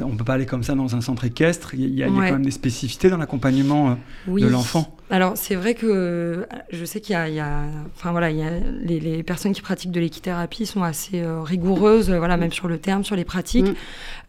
On 0.00 0.08
ne 0.08 0.16
peut 0.16 0.24
pas 0.24 0.34
aller 0.34 0.46
comme 0.46 0.62
ça 0.62 0.74
dans 0.74 0.96
un 0.96 1.02
centre 1.02 1.24
équestre. 1.24 1.74
Il 1.74 1.94
y 1.94 2.02
a, 2.02 2.06
quand 2.06 2.20
même 2.20 2.44
des 2.44 2.50
spécificités 2.50 3.10
dans 3.10 3.18
l'accompagnement 3.18 3.98
de 4.26 4.46
l'enfant. 4.46 4.96
Alors 5.12 5.32
c'est 5.34 5.56
vrai 5.56 5.74
que 5.74 6.46
je 6.72 6.84
sais 6.86 7.02
qu'il 7.02 7.14
y, 7.14 7.38
a, 7.38 7.64
enfin 7.94 8.12
voilà, 8.12 8.30
il 8.30 8.38
y 8.38 8.42
a 8.42 8.52
les, 8.82 9.22
personnes 9.22 9.52
qui 9.52 9.60
pratiquent 9.60 9.90
de 9.90 10.00
l'équithérapie 10.00 10.64
sont 10.64 10.82
assez 10.82 11.20
euh, 11.20 11.42
rigoureuses, 11.42 12.10
euh, 12.10 12.16
voilà, 12.16 12.38
même 12.38 12.50
sur 12.50 12.66
le 12.66 12.78
terme, 12.78 13.04
sur 13.04 13.14
les 13.14 13.24
pratiques. 13.24 13.68
Mm. 13.68 13.74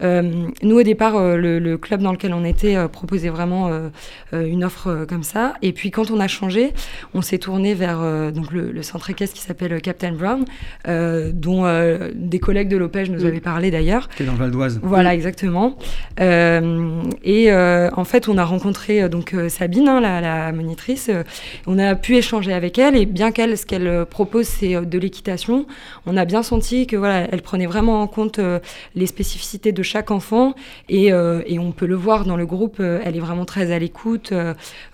Euh, 0.02 0.46
nous 0.62 0.78
au 0.78 0.82
départ, 0.82 1.14
le, 1.18 1.76
club 1.78 2.02
dans 2.02 2.12
lequel 2.12 2.34
on 2.34 2.44
était 2.44 2.76
proposait 2.88 3.30
vraiment 3.30 3.70
une 4.32 4.62
offre 4.62 5.06
comme 5.08 5.22
ça. 5.22 5.54
Et 5.62 5.72
puis 5.72 5.90
quand 5.90 6.10
on 6.10 6.20
a 6.20 6.28
changé, 6.28 6.74
on 7.14 7.22
s'est 7.22 7.38
tourné 7.38 7.72
vers 7.72 8.00
donc 8.32 8.52
le, 8.52 8.82
centre 8.82 9.08
équestre 9.08 9.34
qui 9.34 9.42
s'appelle 9.42 9.80
Captain 9.80 10.12
Brown, 10.12 10.44
dont 11.32 11.64
des 12.14 12.38
collègues 12.38 12.68
de 12.68 12.76
l'OPEJ 12.76 13.10
nous 13.10 13.24
mm. 13.24 13.26
avaient 13.26 13.40
parlé 13.40 13.70
d'ailleurs. 13.70 14.10
Qui 14.10 14.24
est 14.24 14.26
dans 14.26 14.32
le 14.32 14.38
Val 14.38 14.50
d'Oise. 14.50 14.80
Voilà, 14.82 15.12
mm. 15.12 15.14
exactement. 15.14 15.78
et 16.20 17.52
en 17.52 18.04
fait, 18.04 18.28
on 18.28 18.36
a 18.36 18.44
rencontré 18.44 19.08
donc 19.08 19.34
Sabine, 19.48 19.88
hein, 19.88 20.00
la, 20.00 20.20
la 20.20 20.52
euh, 21.08 21.22
on 21.66 21.78
a 21.78 21.94
pu 21.94 22.16
échanger 22.16 22.52
avec 22.52 22.78
elle 22.78 22.96
et 22.96 23.06
bien 23.06 23.32
qu'elle, 23.32 23.56
ce 23.56 23.66
qu'elle 23.66 23.86
euh, 23.86 24.04
propose, 24.04 24.46
c'est 24.46 24.74
euh, 24.74 24.82
de 24.82 24.98
l'équitation, 24.98 25.66
on 26.06 26.16
a 26.16 26.24
bien 26.24 26.42
senti 26.42 26.86
que 26.86 26.96
voilà, 26.96 27.28
elle 27.30 27.42
prenait 27.42 27.66
vraiment 27.66 28.02
en 28.02 28.06
compte 28.06 28.40
les 28.94 29.06
spécificités 29.06 29.72
de 29.72 29.82
chaque 29.82 30.10
enfant 30.10 30.54
et, 30.88 31.12
on 31.14 31.72
peut 31.72 31.86
le 31.86 31.94
voir 31.94 32.24
dans 32.24 32.36
le 32.36 32.44
groupe, 32.44 32.80
elle 32.80 33.16
est 33.16 33.20
vraiment 33.20 33.44
très 33.44 33.72
à 33.72 33.78
l'écoute. 33.78 34.32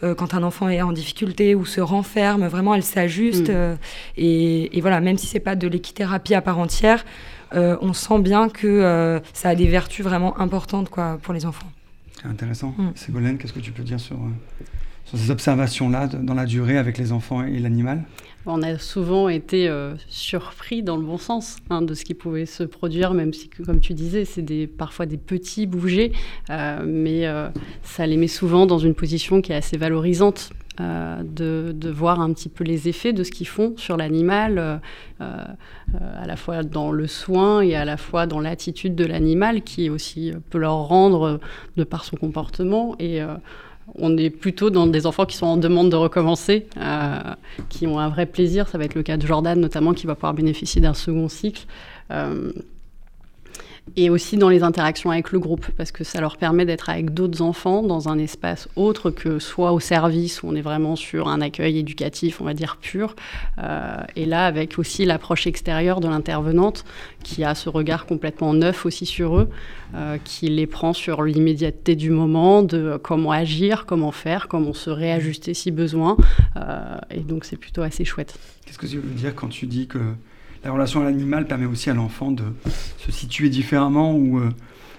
quand 0.02 0.34
un 0.34 0.42
enfant 0.42 0.68
est 0.68 0.82
en 0.82 0.92
difficulté 0.92 1.54
ou 1.54 1.64
se 1.64 1.80
renferme, 1.80 2.46
vraiment, 2.46 2.74
elle 2.74 2.84
s'ajuste. 2.84 3.50
Mm. 3.50 3.76
Et, 4.16 4.80
voilà, 4.80 5.00
même 5.00 5.18
si 5.18 5.26
c'est 5.26 5.40
pas 5.40 5.56
de 5.56 5.66
l'équithérapie 5.66 6.34
à 6.34 6.42
part 6.42 6.58
entière, 6.58 7.04
on 7.52 7.92
sent 7.92 8.20
bien 8.20 8.48
que 8.48 9.20
ça 9.32 9.48
a 9.48 9.54
des 9.54 9.66
vertus 9.66 10.04
vraiment 10.04 10.38
importantes 10.38 10.90
quoi, 10.90 11.18
pour 11.22 11.34
les 11.34 11.44
enfants. 11.44 11.66
Intéressant. 12.24 12.74
Mm. 12.76 12.90
Ségolène, 12.94 13.38
qu'est-ce 13.38 13.52
que 13.52 13.60
tu 13.60 13.72
peux 13.72 13.82
dire 13.82 13.98
sur, 13.98 14.16
sur 15.10 15.18
ces 15.18 15.30
observations-là 15.30 16.06
dans 16.06 16.34
la 16.34 16.46
durée 16.46 16.78
avec 16.78 16.96
les 16.96 17.10
enfants 17.10 17.44
et 17.44 17.58
l'animal? 17.58 18.04
On 18.46 18.62
a 18.62 18.78
souvent 18.78 19.28
été 19.28 19.68
euh, 19.68 19.94
surpris 20.08 20.82
dans 20.82 20.96
le 20.96 21.02
bon 21.02 21.18
sens 21.18 21.56
hein, 21.68 21.82
de 21.82 21.92
ce 21.92 22.04
qui 22.04 22.14
pouvait 22.14 22.46
se 22.46 22.62
produire, 22.62 23.12
même 23.12 23.34
si, 23.34 23.50
comme 23.50 23.80
tu 23.80 23.92
disais, 23.92 24.24
c'est 24.24 24.66
parfois 24.66 25.04
des 25.04 25.18
petits 25.18 25.66
bougers, 25.66 26.12
euh, 26.48 26.82
mais 26.86 27.26
euh, 27.26 27.48
ça 27.82 28.06
les 28.06 28.16
met 28.16 28.28
souvent 28.28 28.64
dans 28.66 28.78
une 28.78 28.94
position 28.94 29.42
qui 29.42 29.52
est 29.52 29.56
assez 29.56 29.76
valorisante. 29.76 30.50
De, 30.78 31.74
de, 31.76 31.90
voir 31.90 32.20
un 32.20 32.32
petit 32.32 32.48
peu 32.48 32.64
les 32.64 32.88
effets 32.88 33.12
de 33.12 33.22
ce 33.22 33.30
qu'ils 33.30 33.46
font 33.46 33.74
sur 33.76 33.98
l'animal, 33.98 34.80
à 35.18 36.26
la 36.26 36.36
fois 36.36 36.62
dans 36.62 36.90
le 36.90 37.06
soin 37.06 37.60
et 37.60 37.74
à 37.74 37.84
la 37.84 37.98
fois 37.98 38.26
dans 38.26 38.40
l'attitude 38.40 38.94
de 38.94 39.04
l'animal, 39.04 39.60
qui 39.60 39.90
aussi 39.90 40.32
peut 40.48 40.56
leur 40.56 40.88
rendre 40.88 41.38
de 41.76 41.84
par 41.84 42.04
son 42.04 42.16
comportement. 42.16 42.96
Et 42.98 43.20
on 43.96 44.16
est 44.16 44.30
plutôt 44.30 44.70
dans 44.70 44.86
des 44.86 45.06
enfants 45.06 45.26
qui 45.26 45.36
sont 45.36 45.46
en 45.46 45.56
demande 45.56 45.90
de 45.90 45.96
recommencer, 45.96 46.66
euh, 46.76 47.18
qui 47.68 47.86
ont 47.86 47.98
un 47.98 48.08
vrai 48.08 48.26
plaisir. 48.26 48.68
Ça 48.68 48.78
va 48.78 48.84
être 48.84 48.94
le 48.94 49.02
cas 49.02 49.16
de 49.16 49.26
Jordan 49.26 49.58
notamment, 49.58 49.92
qui 49.92 50.06
va 50.06 50.14
pouvoir 50.14 50.34
bénéficier 50.34 50.80
d'un 50.80 50.94
second 50.94 51.28
cycle. 51.28 51.66
Euh, 52.10 52.52
et 53.96 54.10
aussi 54.10 54.36
dans 54.36 54.48
les 54.48 54.62
interactions 54.62 55.10
avec 55.10 55.32
le 55.32 55.38
groupe, 55.38 55.66
parce 55.76 55.90
que 55.90 56.04
ça 56.04 56.20
leur 56.20 56.36
permet 56.36 56.64
d'être 56.64 56.88
avec 56.90 57.12
d'autres 57.12 57.42
enfants 57.42 57.82
dans 57.82 58.08
un 58.08 58.18
espace 58.18 58.68
autre 58.76 59.10
que 59.10 59.38
soit 59.38 59.72
au 59.72 59.80
service, 59.80 60.42
où 60.42 60.48
on 60.48 60.54
est 60.54 60.60
vraiment 60.60 60.96
sur 60.96 61.28
un 61.28 61.40
accueil 61.40 61.78
éducatif, 61.78 62.40
on 62.40 62.44
va 62.44 62.54
dire 62.54 62.76
pur, 62.80 63.16
euh, 63.58 63.96
et 64.16 64.26
là 64.26 64.46
avec 64.46 64.78
aussi 64.78 65.04
l'approche 65.04 65.46
extérieure 65.46 66.00
de 66.00 66.08
l'intervenante, 66.08 66.84
qui 67.24 67.44
a 67.44 67.54
ce 67.54 67.68
regard 67.68 68.06
complètement 68.06 68.54
neuf 68.54 68.86
aussi 68.86 69.06
sur 69.06 69.38
eux, 69.38 69.50
euh, 69.94 70.18
qui 70.22 70.48
les 70.48 70.66
prend 70.66 70.92
sur 70.92 71.22
l'immédiateté 71.22 71.96
du 71.96 72.10
moment, 72.10 72.62
de 72.62 72.98
comment 73.02 73.32
agir, 73.32 73.86
comment 73.86 74.12
faire, 74.12 74.46
comment 74.48 74.72
se 74.72 74.90
réajuster 74.90 75.52
si 75.54 75.70
besoin, 75.70 76.16
euh, 76.56 76.96
et 77.10 77.20
donc 77.20 77.44
c'est 77.44 77.56
plutôt 77.56 77.82
assez 77.82 78.04
chouette. 78.04 78.38
Qu'est-ce 78.64 78.78
que 78.78 78.86
tu 78.86 78.98
veux 78.98 79.14
dire 79.14 79.34
quand 79.34 79.48
tu 79.48 79.66
dis 79.66 79.88
que 79.88 79.98
la 80.64 80.72
relation 80.72 81.00
à 81.00 81.04
l'animal 81.04 81.46
permet 81.46 81.66
aussi 81.66 81.90
à 81.90 81.94
l'enfant 81.94 82.30
de 82.30 82.44
se 82.98 83.10
situer 83.12 83.48
différemment 83.48 84.14
ou 84.14 84.38
euh, 84.38 84.50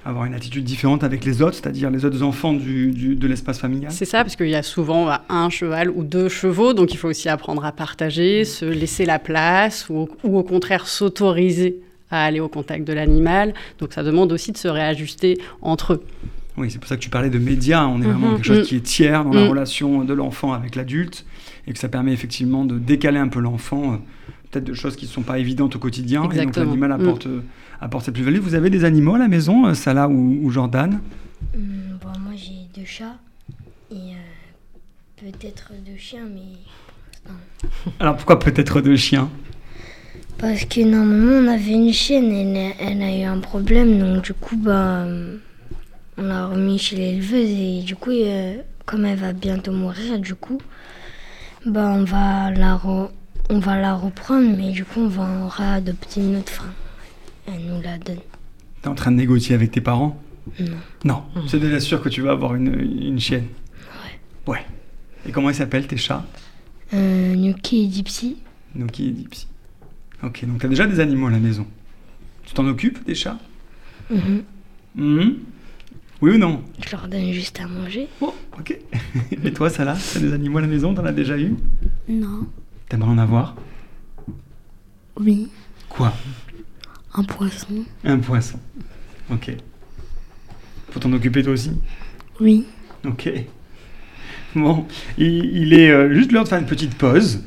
avoir 0.05 0.25
une 0.25 0.33
attitude 0.33 0.63
différente 0.63 1.03
avec 1.03 1.23
les 1.23 1.41
autres, 1.41 1.55
c'est-à-dire 1.55 1.91
les 1.91 2.05
autres 2.05 2.23
enfants 2.23 2.53
du, 2.53 3.15
de 3.15 3.27
l'espace 3.27 3.59
familial 3.59 3.91
C'est 3.91 4.05
ça, 4.05 4.23
parce 4.23 4.35
qu'il 4.35 4.49
y 4.49 4.55
a 4.55 4.63
souvent 4.63 5.05
bah, 5.05 5.23
un 5.29 5.49
cheval 5.49 5.89
ou 5.91 6.03
deux 6.03 6.29
chevaux, 6.29 6.73
donc 6.73 6.93
il 6.93 6.97
faut 6.97 7.09
aussi 7.09 7.29
apprendre 7.29 7.63
à 7.63 7.71
partager, 7.71 8.43
se 8.45 8.65
laisser 8.65 9.05
la 9.05 9.19
place 9.19 9.87
ou, 9.89 10.09
au 10.23 10.43
contraire 10.43 10.87
s'autoriser 10.87 11.79
à 12.09 12.25
aller 12.25 12.39
au 12.39 12.49
contact 12.49 12.85
de 12.85 12.93
l'animal. 12.93 13.53
Donc 13.79 13.93
ça 13.93 14.03
demande 14.03 14.31
aussi 14.31 14.51
de 14.51 14.57
se 14.57 14.67
réajuster 14.67 15.39
entre 15.61 15.93
eux. 15.93 16.03
Oui, 16.57 16.69
c'est 16.69 16.79
pour 16.79 16.89
ça 16.89 16.97
que 16.97 17.01
tu 17.01 17.09
parlais 17.09 17.29
de 17.29 17.39
médias. 17.39 17.85
On 17.85 18.01
est 18.01 18.05
vraiment 18.05 18.33
quelque 18.33 18.45
chose 18.45 18.57
mhm. 18.59 18.65
qui 18.65 18.75
est 18.75 18.83
tiers 18.83 19.23
dans 19.23 19.31
la 19.31 19.43
mhm. 19.43 19.49
relation 19.49 20.03
de 20.03 20.13
l'enfant 20.13 20.51
avec 20.51 20.75
l'adulte 20.75 21.25
et 21.67 21.73
que 21.73 21.79
ça 21.79 21.87
permet 21.87 22.11
effectivement 22.11 22.65
de 22.65 22.77
décaler 22.77 23.19
un 23.19 23.29
peu 23.29 23.39
l'enfant. 23.39 24.01
Euh, 24.51 24.59
peut-être 24.59 24.63
de 24.65 24.73
choses 24.73 24.95
qui 24.95 25.05
ne 25.05 25.11
sont 25.11 25.21
pas 25.21 25.39
évidentes 25.39 25.75
au 25.75 25.79
quotidien. 25.79 26.29
Et 26.31 26.45
donc 26.45 26.55
l'animal 26.55 26.89
mm. 26.89 27.01
apporte, 27.01 27.27
euh, 27.27 27.41
apporte 27.79 28.05
cette 28.05 28.13
plus-value. 28.15 28.39
Vous 28.39 28.55
avez 28.55 28.69
des 28.69 28.85
animaux 28.85 29.15
à 29.15 29.19
la 29.19 29.27
maison, 29.27 29.67
euh, 29.67 29.73
Salah 29.73 30.07
ou, 30.07 30.49
Jordan? 30.49 30.99
Mm, 31.55 31.59
Moi 32.19 32.33
j'ai 32.35 32.67
deux 32.75 32.85
chats 32.85 33.17
et 33.91 33.95
euh, 33.95 34.77
peut-être 35.17 35.71
deux 35.85 35.97
chiens, 35.97 36.27
mais... 36.33 37.31
Alors 37.99 38.15
pourquoi 38.15 38.39
peut-être 38.39 38.81
deux 38.81 38.95
chiens? 38.95 39.29
Parce 40.37 40.65
que 40.65 40.81
normalement 40.81 41.33
on 41.33 41.47
avait 41.47 41.73
une 41.73 41.93
chienne 41.93 42.31
et 42.31 42.73
elle, 42.79 43.01
a 43.03 43.15
eu 43.15 43.23
un 43.23 43.39
problème, 43.39 43.99
donc 43.99 44.23
du 44.23 44.33
coup 44.33 44.57
bah, 44.57 45.05
on 46.17 46.23
l'a 46.23 46.47
remis 46.47 46.79
chez 46.79 46.95
l'éleveuse 46.95 47.49
et 47.49 47.83
du 47.83 47.95
coup 47.95 48.09
comme 48.87 49.05
elle 49.05 49.19
va 49.19 49.33
bientôt 49.33 49.71
mourir, 49.71 50.17
du 50.17 50.33
coup 50.33 50.57
bah, 51.63 51.93
on 51.95 52.03
va 52.05 52.49
la 52.49 52.75
on 53.51 53.59
va 53.59 53.79
la 53.79 53.95
reprendre, 53.95 54.55
mais 54.57 54.71
du 54.71 54.85
coup, 54.85 55.01
on 55.01 55.07
va 55.09 55.23
en 55.23 55.47
réadopter 55.49 56.21
une 56.21 56.37
autre. 56.37 56.51
Fin. 56.53 56.73
Elle 57.47 57.65
nous 57.65 57.81
la 57.81 57.97
donne. 57.97 58.19
T'es 58.81 58.87
en 58.87 58.95
train 58.95 59.11
de 59.11 59.17
négocier 59.17 59.53
avec 59.53 59.71
tes 59.71 59.81
parents? 59.81 60.19
Non. 60.59 60.77
Non, 61.03 61.23
c'est 61.47 61.59
déjà 61.59 61.79
sûr 61.79 62.01
que 62.01 62.07
tu 62.09 62.21
vas 62.21 62.31
avoir 62.31 62.55
une, 62.55 62.73
une 62.79 63.19
chienne. 63.19 63.47
Ouais. 64.47 64.53
Ouais. 64.53 64.65
Et 65.27 65.31
comment 65.31 65.49
ils 65.49 65.55
s'appellent 65.55 65.85
tes 65.85 65.97
chats? 65.97 66.25
Euh, 66.93 67.35
Nuki 67.35 67.83
et 67.83 67.87
Dipsy. 67.87 68.37
Nuki 68.73 69.09
et 69.09 69.11
Dipsy. 69.11 69.47
Ok, 70.23 70.45
donc 70.45 70.59
t'as 70.61 70.67
déjà 70.69 70.87
des 70.87 70.99
animaux 71.01 71.27
à 71.27 71.31
la 71.31 71.39
maison. 71.39 71.67
Tu 72.45 72.53
t'en 72.53 72.65
occupes 72.67 73.05
des 73.05 73.15
chats? 73.15 73.37
Mhm. 74.09 74.43
Mhm. 74.95 75.35
Oui 76.21 76.31
ou 76.31 76.37
non? 76.37 76.63
Je 76.85 76.91
leur 76.91 77.07
donne 77.07 77.31
juste 77.33 77.59
à 77.59 77.67
manger. 77.67 78.07
Oh, 78.21 78.33
ok. 78.57 78.77
et 79.43 79.51
toi, 79.53 79.69
Salah, 79.69 79.97
t'as 80.13 80.19
des 80.19 80.33
animaux 80.33 80.59
à 80.59 80.61
la 80.61 80.67
maison? 80.67 80.93
T'en 80.93 81.05
as 81.05 81.11
déjà 81.11 81.37
eu? 81.37 81.55
Non. 82.07 82.47
T'aimerais 82.91 83.11
en 83.11 83.19
avoir? 83.19 83.55
Oui. 85.17 85.47
Quoi? 85.87 86.13
Un 87.13 87.23
poisson. 87.23 87.85
Un 88.03 88.17
poisson. 88.17 88.59
Ok. 89.31 89.55
Faut 90.89 90.99
t'en 90.99 91.13
occuper 91.13 91.41
toi 91.41 91.53
aussi? 91.53 91.71
Oui. 92.41 92.65
Ok. 93.05 93.31
Bon, 94.55 94.85
il, 95.17 95.73
est 95.73 95.89
euh, 95.89 96.13
juste 96.13 96.33
l'heure 96.33 96.43
de 96.43 96.49
faire 96.49 96.59
une 96.59 96.65
petite 96.65 96.95
pause. 96.95 97.45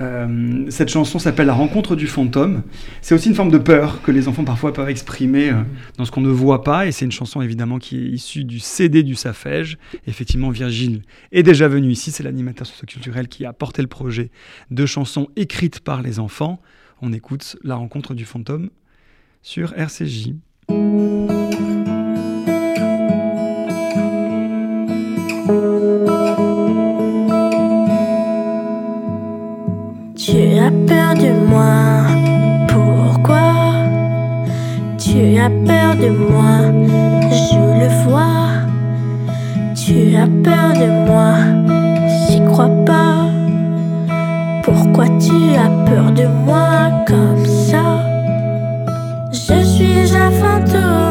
Euh, 0.00 0.66
cette 0.70 0.88
chanson 0.88 1.18
s'appelle 1.18 1.46
La 1.46 1.54
rencontre 1.54 1.96
du 1.96 2.06
fantôme. 2.06 2.62
C'est 3.00 3.14
aussi 3.14 3.28
une 3.28 3.34
forme 3.34 3.50
de 3.50 3.58
peur 3.58 4.02
que 4.02 4.10
les 4.10 4.28
enfants 4.28 4.44
parfois 4.44 4.72
peuvent 4.72 4.88
exprimer 4.88 5.50
euh, 5.50 5.62
dans 5.98 6.04
ce 6.04 6.10
qu'on 6.10 6.20
ne 6.20 6.30
voit 6.30 6.64
pas. 6.64 6.86
Et 6.86 6.92
c'est 6.92 7.04
une 7.04 7.12
chanson 7.12 7.42
évidemment 7.42 7.78
qui 7.78 7.96
est 7.96 8.08
issue 8.08 8.44
du 8.44 8.58
CD 8.60 9.02
du 9.02 9.14
Safège. 9.14 9.78
Effectivement, 10.06 10.50
Virgile 10.50 11.02
est 11.32 11.42
déjà 11.42 11.68
venu 11.68 11.90
ici. 11.90 12.10
C'est 12.10 12.22
l'animateur 12.22 12.66
socioculturel 12.66 13.28
qui 13.28 13.44
a 13.44 13.52
porté 13.52 13.82
le 13.82 13.88
projet 13.88 14.30
de 14.70 14.86
chansons 14.86 15.28
écrites 15.36 15.80
par 15.80 16.02
les 16.02 16.18
enfants. 16.18 16.60
On 17.00 17.12
écoute 17.12 17.56
La 17.62 17.76
rencontre 17.76 18.14
du 18.14 18.24
fantôme 18.24 18.70
sur 19.42 19.74
RCJ. 19.76 20.30
De 31.14 31.32
moi, 31.48 32.06
pourquoi 32.68 33.52
Tu 34.98 35.38
as 35.38 35.50
peur 35.50 35.96
de 35.96 36.10
moi, 36.10 36.72
je 37.30 37.56
le 37.80 37.88
vois. 38.04 38.64
Tu 39.74 40.16
as 40.16 40.28
peur 40.42 40.72
de 40.74 40.88
moi, 41.06 41.34
j'y 42.28 42.40
crois 42.44 42.70
pas. 42.84 43.26
Pourquoi 44.62 45.06
tu 45.18 45.54
as 45.56 45.70
peur 45.88 46.10
de 46.12 46.26
moi 46.46 46.90
comme 47.06 47.46
ça? 47.46 48.02
Je 49.30 49.62
suis 49.62 50.16
un 50.16 50.30
fantôme 50.30 51.03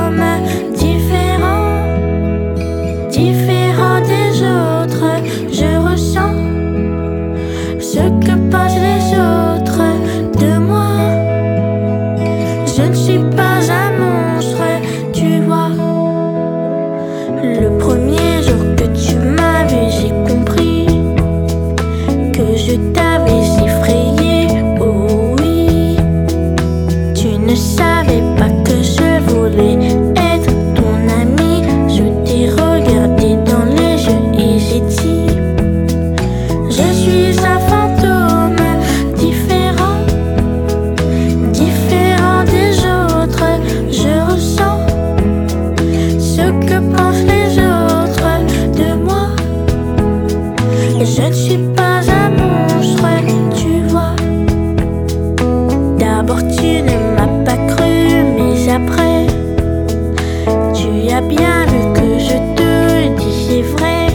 as 61.13 61.21
bien 61.21 61.65
vu 61.67 61.79
que 61.93 62.17
je 62.17 62.37
te 62.57 63.21
disais 63.21 63.61
vrai. 63.61 64.07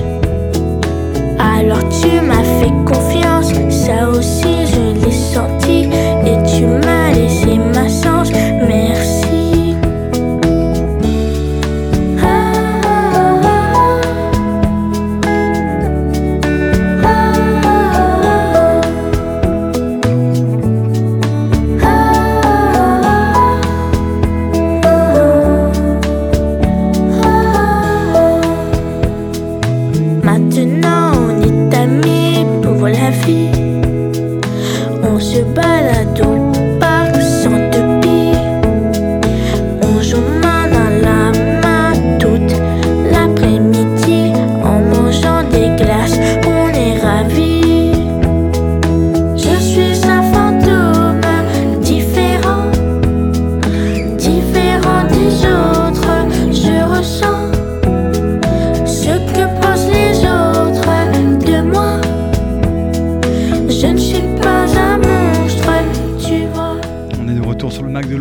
Alors 1.38 1.89
tu 1.89 2.21
m'as 2.21 2.43
fait 2.58 2.73
confiance, 2.84 3.52
ça 3.71 4.08
aussi 4.08 4.67
je 4.67 4.95
l'ai 5.00 5.13
senti 5.13 5.89
et 6.26 6.37
tu 6.56 6.67
m'as 6.67 7.13
laissé 7.13 7.56
ma 7.75 7.89
chance. 7.89 8.32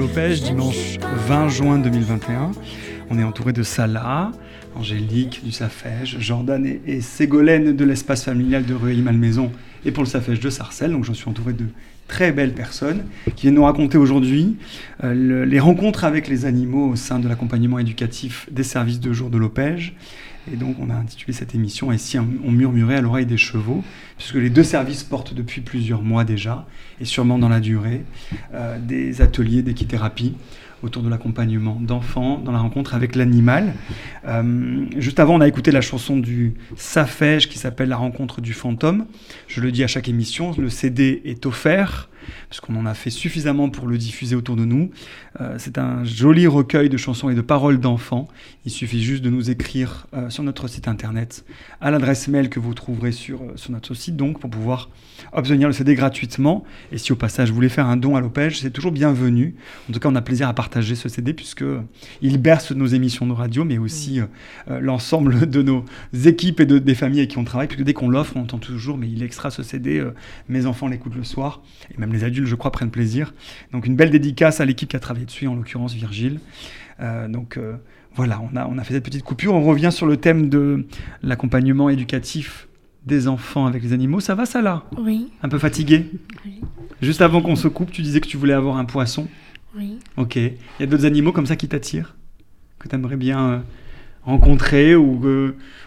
Lopège, 0.08 0.42
dimanche 0.42 0.98
20 1.28 1.50
juin 1.50 1.80
2021. 1.80 2.52
On 3.10 3.20
est 3.20 3.24
entouré 3.26 3.52
de 3.52 3.62
Salah, 3.62 4.32
Angélique 4.78 5.42
du 5.44 5.52
Safège, 5.52 6.16
Jordan 6.22 6.66
et, 6.66 6.80
et 6.88 7.02
Ségolène 7.02 7.76
de 7.76 7.84
l'espace 7.84 8.24
familial 8.24 8.66
de 8.66 8.74
Rueil-Malmaison 8.74 9.52
et 9.86 9.92
pour 9.92 10.04
le 10.04 10.08
Safège 10.10 10.40
de 10.40 10.50
Sarcelles. 10.50 10.92
Donc 10.92 11.04
j'en 11.04 11.14
suis 11.14 11.28
entouré 11.28 11.52
de 11.52 11.66
très 12.08 12.32
belles 12.32 12.54
personnes 12.54 13.04
qui 13.36 13.44
viennent 13.48 13.56
nous 13.56 13.64
raconter 13.66 13.98
aujourd'hui 13.98 14.56
euh, 15.04 15.14
le- 15.14 15.44
les 15.44 15.60
rencontres 15.60 16.06
avec 16.06 16.30
les 16.30 16.46
animaux 16.46 16.88
au 16.92 16.96
sein 16.96 17.20
de 17.20 17.28
l'accompagnement 17.28 17.78
éducatif 17.78 18.48
des 18.50 18.64
services 18.64 19.02
de 19.02 19.12
jour 19.12 19.30
de 19.30 19.38
Lopège. 19.38 19.94
Et 20.52 20.56
donc 20.56 20.78
on 20.80 20.90
a 20.90 20.96
intitulé 20.96 21.34
cette 21.34 21.56
émission 21.56 21.92
Et 21.92 21.98
si 21.98 22.18
on 22.18 22.52
murmurait 22.52 22.96
à 22.96 23.02
l'oreille 23.02 23.26
des 23.26 23.38
chevaux, 23.38 23.84
puisque 24.18 24.36
les 24.36 24.50
deux 24.50 24.64
services 24.64 25.04
portent 25.04 25.34
depuis 25.34 25.62
plusieurs 25.62 26.02
mois 26.02 26.24
déjà, 26.24 26.66
et 27.00 27.06
sûrement 27.06 27.38
dans 27.38 27.50
la 27.50 27.60
durée, 27.60 28.04
euh, 28.54 28.78
des 28.80 29.22
ateliers 29.22 29.62
d'équithérapie 29.62 30.36
autour 30.84 31.02
de 31.02 31.10
l'accompagnement 31.10 31.78
d'enfants 31.82 32.38
dans 32.38 32.52
la 32.52 32.60
rencontre 32.60 32.94
avec 32.94 33.16
l'animal. 33.16 33.74
Euh, 34.28 34.86
juste 34.98 35.20
avant, 35.20 35.36
on 35.36 35.42
a 35.42 35.48
écouté 35.48 35.72
la 35.72 35.82
chanson 35.82 36.18
du 36.18 36.54
Safège 36.76 37.50
qui 37.50 37.58
s'appelle 37.58 37.90
La 37.90 37.98
rencontre 37.98 38.42
du 38.42 38.54
fantôme. 38.54 39.06
Je 39.48 39.62
le 39.62 39.72
dis 39.72 39.84
à 39.84 39.88
chaque 39.88 40.08
émission, 40.08 40.54
le 40.58 40.70
CD 40.70 41.22
est 41.26 41.46
offert 41.46 42.10
parce 42.50 42.60
qu'on 42.60 42.76
en 42.76 42.86
a 42.86 42.94
fait 42.94 43.10
suffisamment 43.10 43.70
pour 43.70 43.88
le 43.88 43.98
diffuser 43.98 44.36
autour 44.36 44.56
de 44.56 44.66
nous. 44.66 44.92
Euh, 45.42 45.56
c'est 45.58 45.78
un 45.78 46.04
joli 46.04 46.48
recueil 46.48 46.90
de 46.90 46.98
chansons 46.98 47.30
et 47.30 47.36
de 47.36 47.42
paroles 47.42 47.80
d'enfants. 47.80 48.28
Il 48.68 48.72
suffit 48.72 49.02
juste 49.02 49.24
de 49.24 49.30
nous 49.30 49.50
écrire 49.50 50.08
euh, 50.14 50.30
sur 50.30 50.44
notre 50.44 50.68
site 50.68 50.90
internet 50.90 51.46
à 51.80 51.90
l'adresse 51.90 52.28
mail 52.28 52.50
que 52.50 52.60
vous 52.60 52.74
trouverez 52.74 53.14
sur, 53.14 53.42
euh, 53.42 53.54
sur 53.56 53.72
notre 53.72 53.94
site 53.94 54.18
donc 54.18 54.42
pour 54.42 54.50
pouvoir 54.50 54.90
obtenir 55.32 55.70
le 55.70 55.74
CD 55.74 55.96
gratuitement. 55.96 56.66
Et 56.92 56.98
si 56.98 57.14
au 57.14 57.16
passage 57.16 57.48
vous 57.48 57.56
voulez 57.56 57.70
faire 57.70 57.88
un 57.88 57.96
don 57.96 58.18
à 58.18 58.20
l'Opège, 58.20 58.60
c'est 58.60 58.72
toujours 58.72 58.92
bienvenu. 58.92 59.56
En 59.90 59.94
tout 59.94 60.00
cas, 60.00 60.10
on 60.10 60.16
a 60.16 60.22
plaisir 60.22 60.50
à 60.50 60.54
partager 60.54 60.96
ce 60.96 61.08
CD 61.08 61.34
puisque 61.34 61.64
il 62.22 62.38
berce 62.40 62.74
nos 62.74 62.88
émissions 62.88 63.26
de 63.26 63.32
radio, 63.32 63.64
mais 63.64 63.78
aussi 63.78 64.20
euh, 64.20 64.80
l'ensemble 64.82 65.50
de 65.50 65.62
nos 65.62 65.86
équipes 66.26 66.60
et 66.60 66.66
de, 66.66 66.78
des 66.78 66.96
familles 66.96 67.20
avec 67.20 67.32
qui 67.32 67.38
on 67.38 67.46
travaille. 67.46 67.68
Puisque 67.68 67.84
dès 67.84 67.94
qu'on 67.94 68.10
l'offre, 68.10 68.34
on 68.36 68.42
entend 68.42 68.58
toujours, 68.58 68.98
mais 68.98 69.08
il 69.08 69.24
extra 69.24 69.50
ce 69.50 69.64
CD. 69.64 70.06
mes 70.50 70.66
enfants 70.66 70.90
l'écoutent 70.90 71.16
le 71.16 71.24
soir 71.24 71.62
et 71.94 72.00
même 72.00 72.12
les 72.12 72.17
adultes, 72.24 72.48
je 72.48 72.56
crois, 72.56 72.72
prennent 72.72 72.92
plaisir. 72.92 73.34
Donc 73.72 73.86
une 73.86 73.96
belle 73.96 74.10
dédicace 74.12 74.60
à 74.62 74.66
l'équipe 74.66 74.90
qui 74.90 74.96
a 74.96 75.00
travaillé 75.00 75.26
dessus, 75.26 75.48
en 75.48 75.56
l'occurrence 75.56 75.94
Virgile. 75.94 76.40
Euh, 77.00 77.28
donc 77.28 77.58
euh, 77.58 77.76
voilà, 78.16 78.42
on 78.42 78.56
a, 78.56 78.68
on 78.68 78.78
a 78.78 78.84
fait 78.84 78.94
cette 78.94 79.04
petite 79.06 79.24
coupure. 79.24 79.54
On 79.54 79.64
revient 79.64 79.92
sur 79.92 80.06
le 80.08 80.18
thème 80.18 80.50
de 80.50 80.86
l'accompagnement 81.24 81.90
éducatif 81.90 82.68
des 83.06 83.28
enfants 83.28 83.66
avec 83.68 83.84
les 83.84 83.94
animaux. 83.94 84.20
Ça 84.20 84.36
va, 84.36 84.46
ça 84.46 84.62
là 84.62 84.84
Oui, 84.98 85.30
Un 85.44 85.50
peu 85.50 85.60
fatigué 85.60 86.08
Oui. 86.46 86.62
Juste 87.02 87.22
avant 87.22 87.42
qu'on 87.42 87.56
se 87.56 87.68
coupe, 87.68 87.92
tu 87.92 88.02
disais 88.02 88.20
que 88.20 88.28
tu 88.28 88.38
voulais 88.38 88.54
avoir 88.54 88.78
un 88.78 88.86
poisson. 88.86 89.28
oui. 89.78 90.00
Ok. 90.18 90.36
Il 90.36 90.54
y 90.80 90.84
a 90.84 90.88
d'autres 90.88 91.06
animaux 91.06 91.32
comme 91.32 91.46
ça 91.46 91.56
qui 91.56 91.68
t'attirent 91.68 92.16
Que 92.80 92.88
tu 92.90 92.96
aimerais 92.96 93.16
bien 93.18 93.40
euh, 93.50 93.60
rencontrer 94.24 94.96
ou 94.96 95.22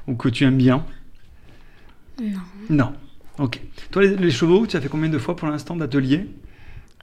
ou 0.07 0.15
que 0.15 0.29
tu 0.29 0.45
aimes 0.45 0.57
bien? 0.57 0.85
Non. 2.21 2.39
Non. 2.71 2.93
Ok. 3.41 3.61
Toi, 3.91 4.03
les, 4.03 4.17
les 4.17 4.31
chevaux, 4.31 4.67
tu 4.67 4.77
as 4.77 4.81
fait 4.81 4.89
combien 4.89 5.09
de 5.09 5.19
fois 5.19 5.35
pour 5.35 5.49
l'instant 5.49 5.75
d'atelier? 5.75 6.27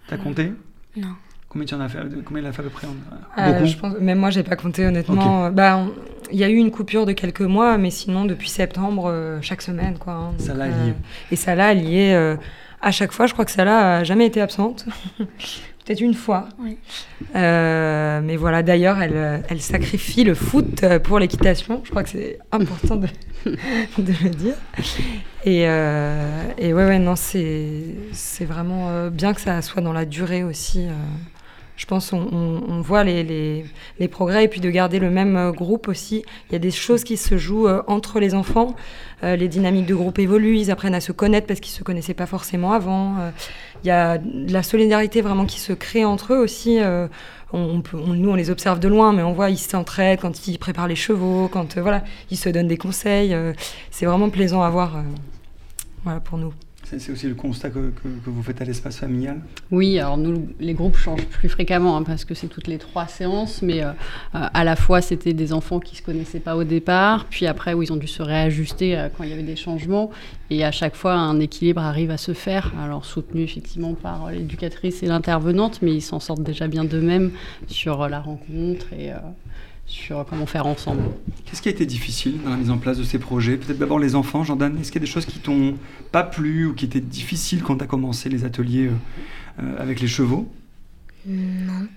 T'as 0.07 0.17
compté? 0.17 0.53
Non. 0.95 1.15
Combien 1.49 1.65
tu 1.65 1.75
en 1.75 1.81
as 1.81 1.89
fait 1.89 1.99
Combien 2.23 2.43
il 2.43 2.45
a 2.45 2.51
fait 2.51 2.61
à 2.61 2.63
peu 2.63 2.69
près 2.69 2.87
euh, 2.87 3.53
Beaucoup? 3.53 3.65
Je 3.65 3.77
pense, 3.77 3.99
même 3.99 4.19
moi, 4.19 4.29
j'ai 4.29 4.43
pas 4.43 4.55
compté 4.55 4.85
honnêtement. 4.85 5.49
Bah, 5.49 5.85
il 6.31 6.37
y 6.37 6.43
a 6.43 6.49
eu 6.49 6.55
une 6.55 6.71
coupure 6.71 7.05
de 7.05 7.13
quelques 7.13 7.41
mois, 7.41 7.77
mais 7.77 7.89
sinon 7.89 8.25
depuis 8.25 8.49
septembre, 8.49 9.09
euh, 9.09 9.39
chaque 9.41 9.61
semaine, 9.61 9.97
quoi. 9.97 10.13
Hein, 10.13 10.33
ça 10.37 10.53
l'a 10.53 10.67
lié. 10.67 10.93
et 11.31 11.35
ça 11.35 11.55
l'a 11.55 11.73
lié 11.73 12.35
à 12.81 12.91
chaque 12.91 13.11
fois. 13.11 13.25
Je 13.27 13.33
crois 13.33 13.45
que 13.45 13.51
ça 13.51 13.65
l'a 13.65 14.03
jamais 14.03 14.25
été 14.25 14.39
absente. 14.41 14.85
Peut-être 15.87 16.01
une 16.01 16.13
fois. 16.13 16.49
Oui. 16.59 16.77
mais 17.33 18.35
voilà, 18.35 18.61
d'ailleurs, 18.61 19.01
elle, 19.01 19.41
elle, 19.47 19.61
sacrifie 19.61 20.25
le 20.25 20.35
foot 20.35 20.83
pour 21.03 21.17
l'équitation. 21.17 21.79
Je 21.85 21.89
crois 21.89 22.03
que 22.03 22.09
c'est 22.09 22.39
important 22.51 22.97
de, 22.97 23.07
de, 23.45 24.13
le 24.21 24.29
dire. 24.29 24.55
Et, 25.45 25.61
et 25.61 26.73
ouais, 26.73 26.85
ouais, 26.85 26.99
non, 26.99 27.15
c'est 27.15 27.95
vraiment 28.41 29.07
bien 29.07 29.33
que 29.33 29.39
ça 29.39 29.61
soit 29.61 29.81
dans 29.81 29.93
la 29.93 30.03
durée 30.03 30.43
aussi 30.43 30.87
je 31.77 31.85
pense 31.85 32.11
on, 32.11 32.81
voit 32.81 33.03
les, 33.03 33.63
progrès 34.11 34.45
et 34.45 34.47
puis 34.47 34.59
de 34.59 34.69
garder 34.69 34.99
le 34.99 35.11
même 35.11 35.37
euh, 35.37 35.51
groupe 35.51 35.87
aussi. 35.87 36.23
Il 36.49 36.53
y 36.53 36.55
a 36.55 36.59
des 36.59 36.71
choses 36.71 37.03
qui 37.03 37.17
se 37.17 37.37
jouent 37.37 37.67
euh, 37.67 37.83
entre 37.87 38.19
les 38.19 38.33
enfants. 38.33 38.75
Euh, 39.23 39.35
les 39.35 39.47
dynamiques 39.47 39.85
de 39.85 39.93
groupe 39.93 40.17
évoluent, 40.17 40.57
ils 40.57 40.71
apprennent 40.71 40.95
à 40.95 41.01
se 41.01 41.11
connaître 41.11 41.45
parce 41.45 41.59
qu'ils 41.59 41.73
se 41.73 41.83
connaissaient 41.83 42.15
pas 42.15 42.25
forcément 42.25 42.73
avant. 42.73 43.15
il 43.83 43.87
y 43.87 43.91
a 43.91 44.17
de 44.17 44.51
la 44.51 44.63
solidarité 44.63 45.21
vraiment 45.21 45.45
qui 45.45 45.59
se 45.59 45.73
crée 45.73 46.03
entre 46.03 46.33
eux 46.33 46.39
aussi. 46.39 46.79
On, 47.53 47.81
peut, 47.81 47.97
nous, 47.97 48.29
on 48.29 48.35
les 48.35 48.49
observe 48.49 48.79
de 48.79 48.87
loin, 48.87 49.13
mais 49.13 49.23
on 49.23 49.31
voit 49.31 49.49
ils 49.49 49.57
s'entraident 49.57 50.19
quand 50.19 50.47
ils 50.47 50.57
préparent 50.57 50.87
les 50.87 50.95
chevaux, 50.95 51.47
quand 51.47 51.77
voilà, 51.77 52.03
ils 52.31 52.37
se 52.37 52.49
donnent 52.49 52.67
des 52.67 52.77
conseils. 52.77 53.35
c'est 53.91 54.05
vraiment 54.05 54.29
plaisant 54.29 54.63
à 54.63 54.69
voir. 54.69 55.03
pour 56.25 56.37
nous. 56.37 56.53
C'est 56.89 57.11
aussi 57.11 57.27
le 57.27 57.35
constat 57.35 57.69
que, 57.69 57.91
vous 58.25 58.43
faites 58.43 58.61
à 58.61 58.63
l'espace 58.63 58.95
familial? 58.95 59.41
Oui, 59.71 59.99
alors 59.99 60.17
nous, 60.17 60.47
les 60.61 60.73
groupes 60.73 60.95
changent 60.95 61.25
plus 61.25 61.49
fréquemment 61.49 61.97
hein, 61.97 62.03
parce 62.03 62.23
que 62.23 62.33
c'est 62.33 62.47
toutes 62.47 62.67
les 62.67 62.77
trois 62.77 63.07
séances, 63.07 63.61
mais 63.61 63.83
euh, 63.83 63.89
euh, 63.89 63.93
à 64.53 64.63
la 64.63 64.77
fois 64.77 65.01
c'était 65.01 65.33
des 65.33 65.51
enfants 65.51 65.81
qui 65.81 65.95
ne 65.95 65.97
se 65.97 66.01
connaissaient 66.03 66.39
pas 66.39 66.55
au 66.55 66.63
départ, 66.63 67.25
puis 67.25 67.45
après 67.45 67.73
où 67.73 67.83
ils 67.83 67.91
ont 67.91 67.97
dû 67.97 68.07
se 68.07 68.23
réajuster 68.23 68.97
euh, 68.97 69.09
quand 69.09 69.25
il 69.25 69.31
y 69.31 69.33
avait 69.33 69.43
des 69.43 69.57
changements, 69.57 70.11
et 70.49 70.63
à 70.63 70.71
chaque 70.71 70.95
fois 70.95 71.13
un 71.13 71.41
équilibre 71.41 71.81
arrive 71.81 72.09
à 72.09 72.17
se 72.17 72.33
faire, 72.33 72.71
alors 72.81 73.03
soutenu 73.03 73.41
effectivement 73.41 73.93
par 73.93 74.31
l'éducatrice 74.31 75.03
et 75.03 75.07
l'intervenante, 75.07 75.81
mais 75.81 75.93
ils 75.93 76.01
s'en 76.01 76.21
sortent 76.21 76.43
déjà 76.43 76.69
bien 76.69 76.85
d'eux-mêmes 76.85 77.31
sur 77.67 78.07
la 78.07 78.21
rencontre 78.21 78.87
sur 79.87 80.25
comment 80.29 80.45
faire 80.45 80.67
ensemble. 80.67 81.01
Qu'est-ce 81.45 81.61
qui 81.61 81.69
a 81.69 81.71
été 81.71 81.85
difficile 81.85 82.39
dans 82.43 82.51
la 82.51 82.57
mise 82.57 82.69
en 82.69 82.77
place 82.77 82.97
de 82.97 83.03
ces 83.03 83.19
projets? 83.19 83.55
Peut-être 83.55 83.79
d'abord 83.79 83.99
les 83.99 84.15
enfants, 84.15 84.43
Jordan. 84.43 84.77
Est-ce 84.79 84.91
qu'il 84.91 85.01
y 85.01 85.03
a 85.03 85.07
des 85.07 85.11
choses 85.11 85.25
qui 85.25 85.39
t'ont 85.39 85.75
pas 86.11 86.23
plu 86.23 86.65
ou 86.67 86.73
qui 86.73 86.85
étaient 86.85 86.99
difficiles 86.99 87.63
quand 87.63 87.77
tu 87.77 87.83
as 87.83 87.87
commencé 87.87 88.29
les 88.29 88.43
ateliers 88.43 88.87
euh, 88.87 89.63
euh, 89.63 89.81
avec 89.81 90.01
les 90.01 90.07
chevaux? 90.07 90.51
Non. 91.25 91.87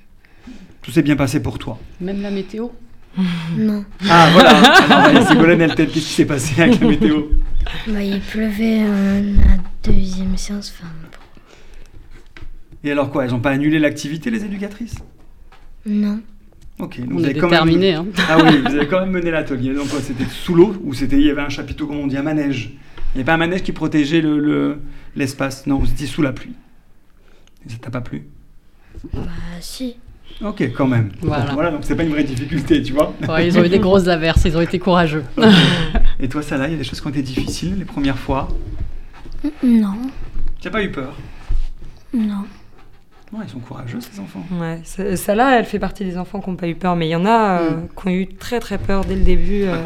Tout 0.82 0.92
s'est 0.92 1.02
bien 1.02 1.16
passé 1.16 1.42
pour 1.42 1.58
toi? 1.58 1.78
Même 2.00 2.22
la 2.22 2.30
météo? 2.30 2.68
Non. 3.56 3.84
Ah 4.08 4.30
voilà 4.32 4.50
Alors, 5.08 5.26
Ségolène, 5.26 5.60
elle 5.62 5.74
qu'est-ce 5.74 5.90
qui 5.92 6.00
s'est 6.00 6.24
passé 6.24 6.62
avec 6.62 6.80
la 6.80 6.86
météo? 6.86 7.22
Bah, 7.88 8.02
Il 8.04 8.20
pleuvait 8.20 8.84
la 8.84 9.56
deuxième 9.82 10.36
séance. 10.36 10.72
Enfin, 10.78 10.92
Et 12.84 12.92
alors 12.92 13.10
quoi? 13.10 13.24
Elles 13.24 13.32
n'ont 13.32 13.40
pas 13.40 13.50
annulé 13.50 13.80
l'activité, 13.80 14.30
les 14.30 14.44
éducatrices? 14.44 14.94
Non. 15.84 16.20
Ok, 16.80 17.00
donc 17.00 17.20
on 17.20 17.24
est 17.24 17.34
déterminé. 17.34 17.94
Hein. 17.94 18.06
Ah 18.28 18.38
oui, 18.42 18.58
vous 18.58 18.74
avez 18.74 18.86
quand 18.86 19.00
même 19.00 19.10
mené 19.10 19.30
l'atelier. 19.30 19.74
Donc 19.74 19.88
c'était 20.00 20.24
sous 20.24 20.54
l'eau 20.54 20.74
ou 20.82 20.94
c'était 20.94 21.16
il 21.16 21.26
y 21.26 21.30
avait 21.30 21.42
un 21.42 21.48
chapiteau 21.48 21.86
comme 21.86 21.98
on 21.98 22.06
dit 22.06 22.16
un 22.16 22.22
manège. 22.22 22.70
Il 23.14 23.18
n'y 23.18 23.20
avait 23.20 23.24
pas 23.24 23.34
un 23.34 23.38
manège 23.38 23.62
qui 23.62 23.72
protégeait 23.72 24.20
le, 24.20 24.78
l'espace. 25.16 25.66
non, 25.66 25.78
vous 25.78 25.90
étiez 25.90 26.06
sous 26.06 26.22
la 26.22 26.32
pluie. 26.32 26.54
ça 27.66 27.76
t'a 27.80 27.90
pas 27.90 28.00
plu? 28.00 28.26
Bah 29.12 29.20
si. 29.60 29.96
Ok, 30.42 30.62
quand 30.74 30.86
même. 30.86 31.10
Voilà. 31.20 31.52
voilà 31.52 31.70
donc 31.70 31.80
c'est 31.82 31.96
pas 31.96 32.02
une 32.02 32.10
vraie 32.10 32.24
difficulté, 32.24 32.82
tu 32.82 32.94
vois. 32.94 33.14
ils 33.42 33.58
ont 33.58 33.64
eu 33.64 33.68
des 33.68 33.78
grosses 33.78 34.08
averses, 34.08 34.44
ils 34.46 34.56
ont 34.56 34.60
été 34.60 34.78
courageux. 34.78 35.24
Et 36.20 36.28
toi, 36.28 36.42
Salah, 36.42 36.68
il 36.68 36.72
y 36.72 36.74
a 36.74 36.78
des 36.78 36.84
choses 36.84 37.00
qui 37.00 37.06
ont 37.06 37.10
été 37.10 37.22
difficiles 37.22 37.76
les 37.78 37.84
premières 37.84 38.18
fois? 38.18 38.48
Non. 39.62 39.96
Tu 40.60 40.68
n'as 40.68 40.72
pas 40.72 40.82
eu 40.82 40.90
peur? 40.90 41.14
Non 42.12 42.44
ils 43.44 43.48
sont 43.48 43.60
courageux, 43.60 44.00
ces 44.00 44.18
enfants. 44.20 44.44
Ouais, 44.52 44.80
ça 45.16 45.34
là, 45.34 45.58
elle 45.58 45.64
fait 45.64 45.78
partie 45.78 46.04
des 46.04 46.18
enfants 46.18 46.40
qui 46.40 46.50
n'ont 46.50 46.56
pas 46.56 46.68
eu 46.68 46.74
peur, 46.74 46.96
mais 46.96 47.06
il 47.06 47.10
y 47.10 47.16
en 47.16 47.26
a 47.26 47.60
euh, 47.60 47.70
mm. 47.70 47.88
qui 47.96 48.08
ont 48.08 48.10
eu 48.10 48.26
très 48.26 48.58
très 48.58 48.78
peur 48.78 49.04
dès 49.04 49.14
le 49.14 49.22
début. 49.22 49.64
Euh. 49.64 49.76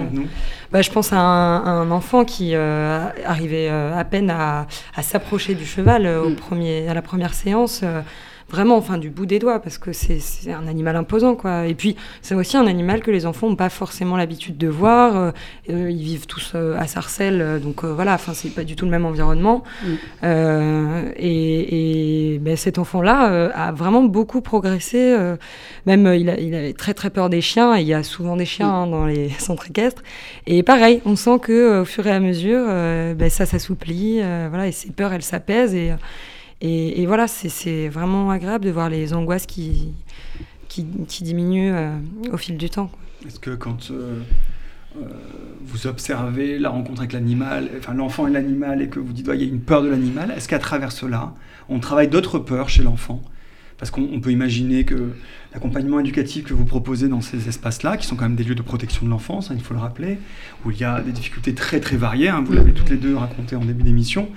bah, 0.72 0.80
je 0.80 0.90
pense 0.90 1.12
à 1.12 1.18
un, 1.18 1.90
enfant 1.90 2.24
qui 2.24 2.54
euh, 2.54 3.06
arrivait 3.24 3.68
à 3.68 4.04
peine 4.04 4.30
à, 4.30 4.66
s'approcher 5.02 5.54
du 5.54 5.66
cheval 5.66 6.06
au 6.06 6.30
mm. 6.30 6.36
premier, 6.36 6.88
à 6.88 6.94
la 6.94 7.02
première 7.02 7.34
séance 7.34 7.84
vraiment, 8.50 8.76
enfin, 8.76 8.98
du 8.98 9.10
bout 9.10 9.26
des 9.26 9.38
doigts, 9.38 9.60
parce 9.60 9.78
que 9.78 9.92
c'est 9.92 10.52
un 10.52 10.66
animal 10.66 10.96
imposant, 10.96 11.34
quoi. 11.34 11.66
Et 11.66 11.74
puis, 11.74 11.96
c'est 12.22 12.34
aussi 12.34 12.56
un 12.56 12.66
animal 12.66 13.00
que 13.00 13.10
les 13.10 13.26
enfants 13.26 13.48
n'ont 13.48 13.56
pas 13.56 13.68
forcément 13.68 14.16
l'habitude 14.16 14.56
de 14.58 14.68
voir. 14.68 15.16
Euh, 15.16 15.30
euh, 15.70 15.90
ils 15.90 16.02
vivent 16.02 16.26
tous 16.26 16.52
euh, 16.54 16.78
à 16.78 16.86
Sarcelles, 16.86 17.60
donc 17.62 17.84
voilà, 17.84 18.14
enfin, 18.14 18.32
c'est 18.34 18.50
pas 18.50 18.64
du 18.64 18.76
tout 18.76 18.84
le 18.84 18.90
même 18.90 19.06
environnement. 19.06 19.64
Mm. 19.82 21.12
et, 21.16 22.38
ben, 22.40 22.56
cet 22.56 22.78
enfant-là 22.78 23.50
a 23.54 23.72
vraiment 23.72 24.02
beaucoup 24.02 24.40
progressé. 24.40 25.16
même, 25.86 26.12
il, 26.14 26.28
a, 26.30 26.38
il, 26.38 26.54
avait 26.54 26.72
très 26.72 26.94
très 26.94 27.10
peur 27.10 27.30
des 27.30 27.40
chiens, 27.40 27.76
et 27.76 27.80
il 27.80 27.86
y 27.86 27.94
a 27.94 28.02
souvent 28.02 28.36
des 28.36 28.46
chiens 28.46 28.68
mm. 28.68 28.74
hein, 28.74 28.86
dans 28.86 29.06
les 29.06 29.28
centres 29.38 29.68
équestres. 29.68 30.02
Et 30.46 30.62
pareil, 30.62 31.00
on 31.04 31.16
sent 31.16 31.38
que 31.42 31.80
au 31.80 31.84
fur 31.84 32.06
et 32.06 32.12
à 32.12 32.20
mesure, 32.20 32.64
ben, 32.66 33.30
ça 33.30 33.46
s'assouplit, 33.46 34.20
voilà, 34.48 34.68
et 34.68 34.72
ses 34.72 34.90
peurs, 34.90 35.12
elles 35.12 35.22
s'apaisent. 35.22 35.74
Et, 35.74 35.92
et, 36.66 37.04
voilà, 37.06 37.28
c'est 37.28 37.88
vraiment 37.88 38.30
agréable 38.30 38.64
de 38.64 38.70
voir 38.70 38.88
les 38.88 39.12
angoisses 39.12 39.44
qui, 39.44 39.92
qui, 40.68 40.84
diminuent 41.22 41.74
euh, 41.74 41.96
au 42.32 42.38
fil 42.38 42.56
du 42.56 42.70
temps. 42.70 42.90
Est-ce 43.26 43.38
que 43.38 43.50
quand 43.50 43.90
euh, 43.90 44.20
euh, 44.96 45.04
vous 45.60 45.86
observez 45.86 46.58
la 46.58 46.70
rencontre 46.70 47.00
avec 47.00 47.12
l'animal, 47.12 47.68
enfin 47.76 47.92
l'enfant 47.92 48.26
et 48.26 48.30
l'animal, 48.30 48.80
et 48.80 48.88
que 48.88 48.98
vous 48.98 49.12
dites, 49.12 49.28
il 49.34 49.40
y 49.40 49.44
a 49.44 49.46
une 49.46 49.60
peur 49.60 49.82
de 49.82 49.88
l'animal, 49.88 50.32
est-ce 50.34 50.48
qu'à 50.48 50.58
travers 50.58 50.90
cela, 50.90 51.34
on 51.68 51.80
travaille 51.80 52.08
d'autres 52.08 52.38
peurs 52.38 52.70
chez 52.70 52.82
l'enfant? 52.82 53.22
Parce 53.78 53.90
qu'on 53.90 54.20
peut 54.20 54.30
imaginer 54.30 54.84
que 54.84 55.10
l'accompagnement 55.52 56.00
éducatif 56.00 56.44
que 56.44 56.54
vous 56.54 56.64
proposez 56.64 57.08
dans 57.08 57.20
ces 57.20 57.48
espaces-là, 57.48 57.96
qui 57.96 58.06
sont 58.06 58.16
quand 58.16 58.24
même 58.24 58.36
des 58.36 58.44
lieux 58.44 58.54
de 58.54 58.62
protection 58.62 59.04
de 59.04 59.10
l'enfance, 59.10 59.50
hein, 59.50 59.54
il 59.56 59.62
faut 59.62 59.74
le 59.74 59.80
rappeler, 59.80 60.18
où 60.64 60.70
il 60.70 60.78
y 60.78 60.84
a 60.84 61.00
des 61.00 61.12
difficultés 61.12 61.54
très 61.54 61.80
très 61.80 61.96
variées, 61.96 62.28
hein, 62.28 62.42
vous 62.44 62.52
l'avez 62.52 62.72
toutes 62.72 62.90
les 62.90 62.96
deux 62.96 63.16
raconté 63.16 63.56
en 63.56 63.64
début 63.64 63.82
d'émission, 63.82 64.28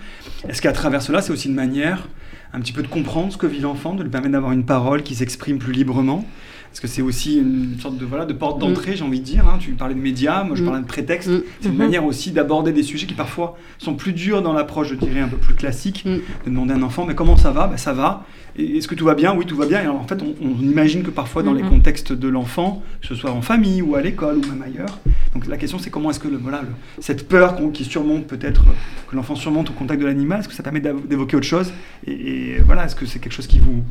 est-ce 0.47 0.61
qu'à 0.61 0.71
travers 0.71 1.01
cela, 1.01 1.21
c'est 1.21 1.31
aussi 1.31 1.47
une 1.47 1.55
manière 1.55 2.07
un 2.53 2.59
petit 2.59 2.73
peu 2.73 2.81
de 2.81 2.87
comprendre 2.87 3.31
ce 3.31 3.37
que 3.37 3.47
vit 3.47 3.59
l'enfant, 3.59 3.93
de 3.93 4.03
lui 4.03 4.09
permettre 4.09 4.33
d'avoir 4.33 4.51
une 4.53 4.65
parole 4.65 5.03
qui 5.03 5.15
s'exprime 5.15 5.59
plus 5.59 5.73
librement? 5.73 6.25
Parce 6.69 6.79
que 6.79 6.87
c'est 6.87 7.01
aussi 7.01 7.37
une 7.37 7.79
sorte 7.79 7.97
de, 7.97 8.05
voilà, 8.05 8.25
de 8.25 8.33
porte 8.33 8.59
d'entrée, 8.59 8.91
mm. 8.91 8.95
j'ai 8.95 9.03
envie 9.03 9.19
de 9.19 9.25
dire. 9.25 9.47
Hein. 9.47 9.57
Tu 9.59 9.71
parlais 9.71 9.95
de 9.95 9.99
médias, 9.99 10.43
moi 10.43 10.55
je 10.55 10.61
mm. 10.61 10.65
parlais 10.65 10.81
de 10.81 10.87
prétexte. 10.87 11.29
Mm. 11.29 11.41
C'est 11.59 11.69
une 11.69 11.73
mm-hmm. 11.73 11.77
manière 11.77 12.05
aussi 12.05 12.31
d'aborder 12.31 12.71
des 12.71 12.83
sujets 12.83 13.07
qui 13.07 13.13
parfois 13.13 13.57
sont 13.77 13.95
plus 13.95 14.13
durs 14.13 14.41
dans 14.41 14.53
l'approche, 14.53 14.89
je 14.89 14.95
dirais, 14.95 15.19
un 15.19 15.27
peu 15.27 15.37
plus 15.37 15.55
classique. 15.55 16.05
De 16.05 16.21
demander 16.45 16.73
à 16.73 16.77
un 16.77 16.83
enfant, 16.83 17.05
mais 17.05 17.15
comment 17.15 17.37
ça 17.37 17.51
va? 17.51 17.67
Ben, 17.67 17.77
Ça 17.77 17.93
va. 17.93 18.25
Est-ce 18.57 18.87
que 18.87 18.95
tout 18.95 19.05
va 19.05 19.13
bien? 19.13 19.35
Oui, 19.35 19.45
tout 19.45 19.55
va 19.55 19.67
bien. 19.67 19.83
Et 19.83 19.87
en 19.87 20.05
fait, 20.07 20.21
on, 20.21 20.61
imagine 20.61 21.03
que 21.03 21.11
parfois, 21.11 21.43
dans 21.43 21.53
les 21.53 21.61
mm-hmm. 21.61 21.69
contextes 21.69 22.13
de 22.13 22.27
l'enfant, 22.27 22.83
que 23.01 23.07
ce 23.07 23.15
soit 23.15 23.31
en 23.31 23.41
famille 23.41 23.81
ou 23.81 23.95
à 23.95 24.01
l'école 24.01 24.37
ou 24.37 24.41
même 24.41 24.63
ailleurs, 24.63 24.99
donc 25.33 25.47
la 25.47 25.57
question 25.57 25.77
c'est 25.77 25.89
comment 25.89 26.09
est-ce 26.09 26.19
que 26.19 26.27
le, 26.27 26.37
voilà, 26.37 26.63
cette 26.99 27.27
peur 27.27 27.57
qui 27.71 27.83
surmonte 27.83 28.25
peut-être, 28.25 28.65
que 29.09 29.15
l'enfant 29.15 29.35
surmonte 29.35 29.69
au 29.69 29.73
contact 29.73 30.01
de 30.01 30.07
l'animal, 30.07 30.39
est-ce 30.39 30.47
que 30.47 30.55
ça 30.55 30.63
permet 30.63 30.79
d'évoquer 30.79 31.37
autre 31.37 31.45
chose? 31.45 31.71
Et, 32.05 32.11
et, 32.11 32.57
voilà, 32.59 32.85
est-ce 32.85 32.95
que 32.95 33.05
c'est 33.05 33.19
quelque 33.19 33.33
chose 33.33 33.47
qui 33.47 33.59
vous, 33.59 33.83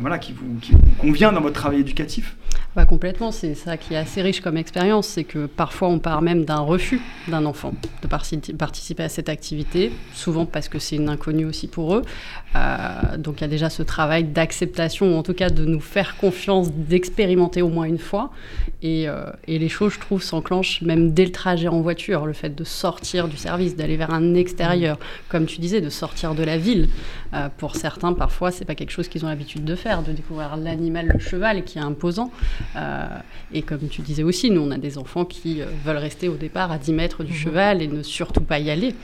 voilà, 0.00 0.18
qui 0.18 0.32
vous, 0.32 0.58
convient 0.98 1.32
dans 1.32 1.40
votre 1.40 1.54
travail 1.54 1.80
éducatif? 1.80 2.17
Bah, 2.74 2.84
Complètement, 2.84 3.30
c'est 3.32 3.54
ça 3.54 3.76
qui 3.76 3.94
est 3.94 3.96
assez 3.96 4.22
riche 4.22 4.40
comme 4.40 4.56
expérience, 4.56 5.06
c'est 5.06 5.24
que 5.24 5.46
parfois 5.46 5.88
on 5.88 5.98
part 5.98 6.22
même 6.22 6.44
d'un 6.44 6.60
refus 6.60 7.00
d'un 7.28 7.44
enfant 7.44 7.72
de 8.02 8.08
participer 8.56 9.02
à 9.02 9.08
cette 9.08 9.28
activité, 9.28 9.92
souvent 10.14 10.46
parce 10.46 10.68
que 10.68 10.78
c'est 10.78 10.96
une 10.96 11.08
inconnue 11.08 11.44
aussi 11.44 11.66
pour 11.68 11.94
eux. 11.94 12.02
Euh, 12.56 13.16
donc 13.18 13.36
il 13.38 13.40
y 13.42 13.44
a 13.44 13.48
déjà 13.48 13.70
ce 13.70 13.82
travail 13.82 14.24
d'acceptation, 14.24 15.14
ou 15.14 15.18
en 15.18 15.22
tout 15.22 15.34
cas 15.34 15.50
de 15.50 15.64
nous 15.64 15.80
faire 15.80 16.16
confiance, 16.16 16.72
d'expérimenter 16.72 17.62
au 17.62 17.68
moins 17.68 17.84
une 17.84 17.98
fois. 17.98 18.30
Et, 18.82 19.08
euh, 19.08 19.30
et 19.46 19.58
les 19.58 19.68
choses, 19.68 19.94
je 19.94 20.00
trouve, 20.00 20.22
s'enclenchent 20.22 20.82
même 20.82 21.12
dès 21.12 21.24
le 21.24 21.32
trajet 21.32 21.68
en 21.68 21.80
voiture, 21.80 22.26
le 22.26 22.32
fait 22.32 22.54
de 22.54 22.64
sortir 22.64 23.28
du 23.28 23.36
service, 23.36 23.76
d'aller 23.76 23.96
vers 23.96 24.12
un 24.12 24.34
extérieur, 24.34 24.98
comme 25.28 25.46
tu 25.46 25.60
disais, 25.60 25.80
de 25.80 25.90
sortir 25.90 26.34
de 26.34 26.42
la 26.42 26.56
ville. 26.56 26.88
Euh, 27.34 27.48
pour 27.56 27.76
certains, 27.76 28.12
parfois, 28.12 28.50
c'est 28.50 28.64
pas 28.64 28.74
quelque 28.74 28.90
chose 28.90 29.08
qu'ils 29.08 29.24
ont 29.24 29.28
l'habitude 29.28 29.64
de 29.64 29.74
faire, 29.74 30.02
de 30.02 30.12
découvrir 30.12 30.56
l'animal, 30.56 31.10
le 31.12 31.18
cheval, 31.18 31.64
qui 31.64 31.78
est 31.78 31.82
imposant. 31.82 32.30
Euh, 32.76 33.06
et 33.52 33.62
comme 33.62 33.88
tu 33.88 34.02
disais 34.02 34.22
aussi, 34.22 34.50
nous, 34.50 34.62
on 34.62 34.70
a 34.70 34.78
des 34.78 34.98
enfants 34.98 35.24
qui 35.24 35.60
euh, 35.60 35.66
veulent 35.84 35.98
rester 35.98 36.28
au 36.28 36.36
départ 36.36 36.72
à 36.72 36.78
10 36.78 36.92
mètres 36.92 37.24
du 37.24 37.32
mhm. 37.32 37.38
cheval 37.38 37.82
et 37.82 37.86
ne 37.86 38.02
surtout 38.02 38.40
pas 38.40 38.58
y 38.58 38.70
aller. 38.70 38.94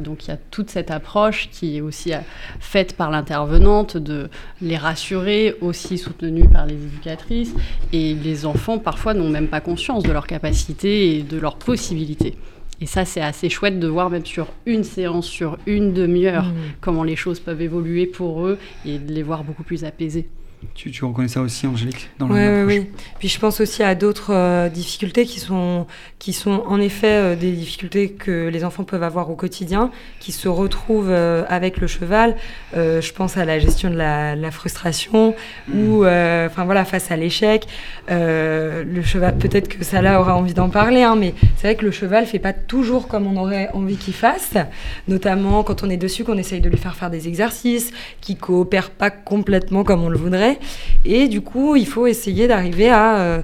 donc 0.00 0.24
il 0.24 0.28
y 0.28 0.30
a 0.30 0.38
toute 0.50 0.70
cette 0.70 0.90
approche 0.90 1.50
qui 1.50 1.76
est 1.76 1.80
aussi 1.82 2.12
faite 2.58 2.96
par 2.96 3.10
l'intervenante 3.10 3.96
de 3.98 4.30
les 4.62 4.78
rassurer, 4.78 5.56
aussi 5.60 5.98
soutenue 5.98 6.48
par 6.48 6.64
les 6.64 6.74
éducatrices. 6.74 7.54
Et 7.92 8.14
les 8.14 8.46
enfants, 8.46 8.78
parfois, 8.78 9.14
n'ont 9.14 9.28
même 9.28 9.48
pas 9.48 9.60
conscience 9.60 10.02
de 10.04 10.12
leurs 10.12 10.26
capacités 10.26 11.16
et 11.16 11.22
de 11.22 11.38
leurs 11.38 11.56
possibilités. 11.56 12.36
Et 12.80 12.86
ça, 12.86 13.04
c'est 13.04 13.20
assez 13.20 13.48
chouette 13.48 13.80
de 13.80 13.88
voir 13.88 14.08
même 14.08 14.24
sur 14.24 14.48
une 14.66 14.84
séance, 14.84 15.26
sur 15.26 15.58
une 15.66 15.92
demi-heure, 15.92 16.46
mmh. 16.46 16.54
comment 16.80 17.02
les 17.02 17.16
choses 17.16 17.40
peuvent 17.40 17.60
évoluer 17.60 18.06
pour 18.06 18.46
eux 18.46 18.58
et 18.86 18.98
de 18.98 19.12
les 19.12 19.22
voir 19.22 19.42
beaucoup 19.42 19.64
plus 19.64 19.84
apaisés. 19.84 20.28
Tu, 20.74 20.90
tu, 20.90 21.04
reconnais 21.04 21.28
ça 21.28 21.40
aussi, 21.40 21.66
Angélique 21.66 22.08
dans 22.18 22.28
Oui, 22.28 22.40
oui. 22.66 22.86
Puis 23.18 23.28
je 23.28 23.38
pense 23.38 23.60
aussi 23.60 23.82
à 23.82 23.94
d'autres 23.94 24.32
euh, 24.32 24.68
difficultés 24.68 25.24
qui 25.24 25.38
sont, 25.38 25.86
qui 26.18 26.32
sont 26.32 26.64
en 26.66 26.80
effet 26.80 27.12
euh, 27.12 27.36
des 27.36 27.52
difficultés 27.52 28.10
que 28.10 28.48
les 28.48 28.64
enfants 28.64 28.82
peuvent 28.82 29.02
avoir 29.02 29.30
au 29.30 29.36
quotidien, 29.36 29.90
qui 30.18 30.32
se 30.32 30.48
retrouvent 30.48 31.10
euh, 31.10 31.44
avec 31.48 31.78
le 31.78 31.86
cheval. 31.86 32.36
je 32.74 33.12
pense 33.12 33.36
à 33.36 33.44
la 33.44 33.58
gestion 33.58 33.90
de 33.90 33.96
la, 33.96 34.34
la 34.34 34.50
frustration 34.50 35.34
ou, 35.72 36.02
mm. 36.02 36.46
enfin 36.46 36.64
voilà, 36.64 36.84
face 36.84 37.10
à 37.10 37.16
l'échec. 37.16 37.66
le 38.08 39.02
cheval, 39.04 39.36
peut-être 39.38 39.68
que 39.68 39.96
là 40.00 40.20
aura 40.20 40.36
envie 40.36 40.54
d'en 40.54 40.70
parler, 40.70 41.02
hein, 41.02 41.16
mais 41.16 41.34
c'est 41.56 41.68
vrai 41.68 41.76
que 41.76 41.84
le 41.84 41.90
cheval 41.90 42.26
fait 42.26 42.38
pas 42.38 42.52
toujours 42.52 43.06
comme 43.08 43.26
on 43.26 43.40
aurait 43.40 43.68
envie 43.74 43.96
qu'il 43.96 44.14
fasse, 44.14 44.54
notamment 45.06 45.62
quand 45.62 45.82
on 45.82 45.90
est 45.90 45.96
dessus, 45.96 46.24
qu'on 46.24 46.38
essaye 46.38 46.60
de 46.60 46.68
lui 46.68 46.78
faire 46.78 46.96
faire 46.96 47.10
des 47.10 47.28
exercices, 47.28 47.92
qui 48.20 48.36
coopère 48.36 48.90
pas 48.90 49.10
complètement 49.10 49.84
comme 49.84 50.02
on 50.02 50.08
le 50.08 50.18
voudrait. 50.18 50.47
Et 51.04 51.28
du 51.28 51.40
coup, 51.40 51.76
il 51.76 51.86
faut 51.86 52.06
essayer 52.06 52.46
d'arriver 52.46 52.90
à, 52.90 53.18
euh, 53.18 53.42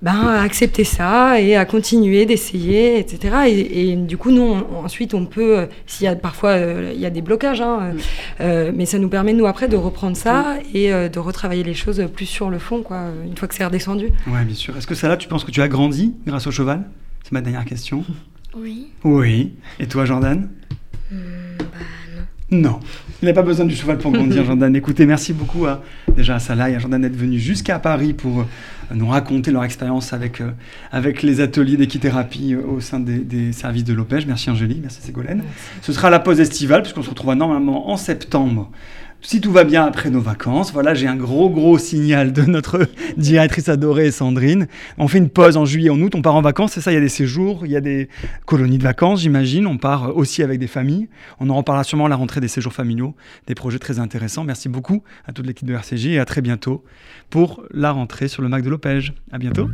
ben, 0.00 0.28
accepter 0.28 0.84
ça 0.84 1.40
et 1.40 1.56
à 1.56 1.64
continuer 1.64 2.24
d'essayer, 2.24 2.98
etc. 2.98 3.36
Et, 3.48 3.96
du 3.96 4.16
coup, 4.16 4.30
nous, 4.30 4.54
ensuite, 4.82 5.14
on 5.14 5.26
peut, 5.26 5.58
euh, 5.58 5.66
s'il 5.86 6.04
y 6.04 6.08
a 6.08 6.14
parfois, 6.14 6.50
euh, 6.50 6.92
il 6.94 7.00
y 7.00 7.06
a 7.06 7.10
des 7.10 7.22
blocages, 7.22 7.60
hein, 7.60 7.94
mais 8.40 8.86
ça 8.86 8.98
nous 8.98 9.08
permet, 9.08 9.32
nous, 9.32 9.46
après, 9.46 9.68
de 9.68 9.76
reprendre 9.76 10.16
ça 10.16 10.56
et 10.72 10.90
de 10.90 11.18
retravailler 11.18 11.64
les 11.64 11.74
choses 11.74 12.06
plus 12.14 12.26
sur 12.26 12.50
le 12.50 12.58
fond, 12.58 12.82
quoi, 12.82 13.06
une 13.26 13.36
fois 13.36 13.48
que 13.48 13.54
c'est 13.54 13.64
redescendu. 13.64 14.10
Ouais, 14.26 14.44
bien 14.44 14.54
sûr. 14.54 14.76
Est-ce 14.76 14.86
que 14.86 14.94
ça, 14.94 15.08
là, 15.08 15.16
tu 15.16 15.28
penses 15.28 15.44
que 15.44 15.50
tu 15.50 15.62
as 15.62 15.68
grandi 15.68 16.14
grâce 16.26 16.46
au 16.46 16.50
cheval? 16.50 16.84
C'est 17.24 17.32
ma 17.32 17.40
dernière 17.40 17.64
question. 17.64 18.04
Oui. 18.56 18.88
Oui. 19.04 19.54
Et 19.78 19.86
toi, 19.86 20.04
Jordan? 20.04 20.48
Hmm, 21.10 21.16
bah, 21.58 21.64
non. 22.50 22.80
Il 23.20 23.26
n'a 23.26 23.32
pas 23.32 23.42
besoin 23.42 23.66
du 23.66 23.74
cheval 23.74 23.98
pour 23.98 24.12
grandir, 24.12 24.44
Jordan. 24.46 24.74
Écoutez, 24.76 25.04
merci 25.04 25.32
beaucoup 25.32 25.66
à, 25.66 25.82
déjà 26.14 26.36
à 26.36 26.38
Salah 26.38 26.70
et 26.70 26.76
à 26.76 26.78
Jordan 26.78 27.02
d'être 27.02 27.16
venus 27.16 27.42
jusqu'à 27.42 27.80
Paris 27.80 28.12
pour 28.12 28.40
euh, 28.40 28.44
nous 28.94 29.08
raconter 29.08 29.50
leur 29.50 29.64
expérience 29.64 30.12
avec, 30.12 30.40
euh, 30.40 30.50
avec 30.92 31.24
les 31.24 31.40
ateliers 31.40 31.76
d'équithérapie 31.76 32.54
euh, 32.54 32.64
au 32.64 32.80
sein 32.80 33.00
des, 33.00 33.52
services 33.52 33.82
de 33.82 33.92
l'OPEJ. 33.92 34.26
Merci 34.26 34.50
Angélique, 34.50 34.78
merci 34.82 35.02
Ségolène. 35.02 35.42
Ce 35.82 35.92
sera 35.92 36.10
la 36.10 36.20
pause 36.20 36.38
estivale, 36.38 36.82
puisqu'on 36.82 37.02
se 37.02 37.10
retrouvera 37.10 37.34
normalement 37.34 37.90
en 37.90 37.96
septembre 37.96 38.70
si 39.20 39.40
tout 39.40 39.52
va 39.52 39.64
bien 39.64 39.84
après 39.84 40.10
nos 40.10 40.20
vacances, 40.20 40.72
voilà, 40.72 40.94
j'ai 40.94 41.06
un 41.06 41.16
gros 41.16 41.50
gros 41.50 41.78
signal 41.78 42.32
de 42.32 42.42
notre 42.42 42.88
directrice 43.16 43.68
adorée 43.68 44.10
Sandrine. 44.10 44.68
On 44.96 45.08
fait 45.08 45.18
une 45.18 45.28
pause 45.28 45.56
en 45.56 45.64
juillet, 45.64 45.90
en 45.90 46.00
août, 46.00 46.14
on 46.14 46.22
part 46.22 46.36
en 46.36 46.40
vacances, 46.40 46.72
c'est 46.72 46.80
ça, 46.80 46.92
il 46.92 46.94
y 46.94 46.98
a 46.98 47.00
des 47.00 47.08
séjours, 47.08 47.66
il 47.66 47.72
y 47.72 47.76
a 47.76 47.80
des 47.80 48.08
colonies 48.46 48.78
de 48.78 48.82
vacances, 48.82 49.20
j'imagine. 49.20 49.66
On 49.66 49.78
part 49.78 50.16
aussi 50.16 50.42
avec 50.42 50.58
des 50.58 50.66
familles. 50.66 51.08
On 51.40 51.50
en 51.50 51.56
reparlera 51.56 51.84
sûrement 51.84 52.06
à 52.06 52.08
la 52.08 52.16
rentrée 52.16 52.40
des 52.40 52.48
séjours 52.48 52.72
familiaux, 52.72 53.14
des 53.46 53.54
projets 53.54 53.78
très 53.78 53.98
intéressants. 53.98 54.44
Merci 54.44 54.68
beaucoup 54.68 55.02
à 55.26 55.32
toute 55.32 55.46
l'équipe 55.46 55.66
de 55.66 55.74
RCJ 55.74 56.06
et 56.08 56.18
à 56.18 56.24
très 56.24 56.40
bientôt 56.40 56.84
pour 57.30 57.62
la 57.72 57.90
rentrée 57.90 58.28
sur 58.28 58.42
le 58.42 58.48
Mac 58.48 58.62
de 58.62 58.70
Lopège. 58.70 59.14
À 59.32 59.38
bientôt. 59.38 59.68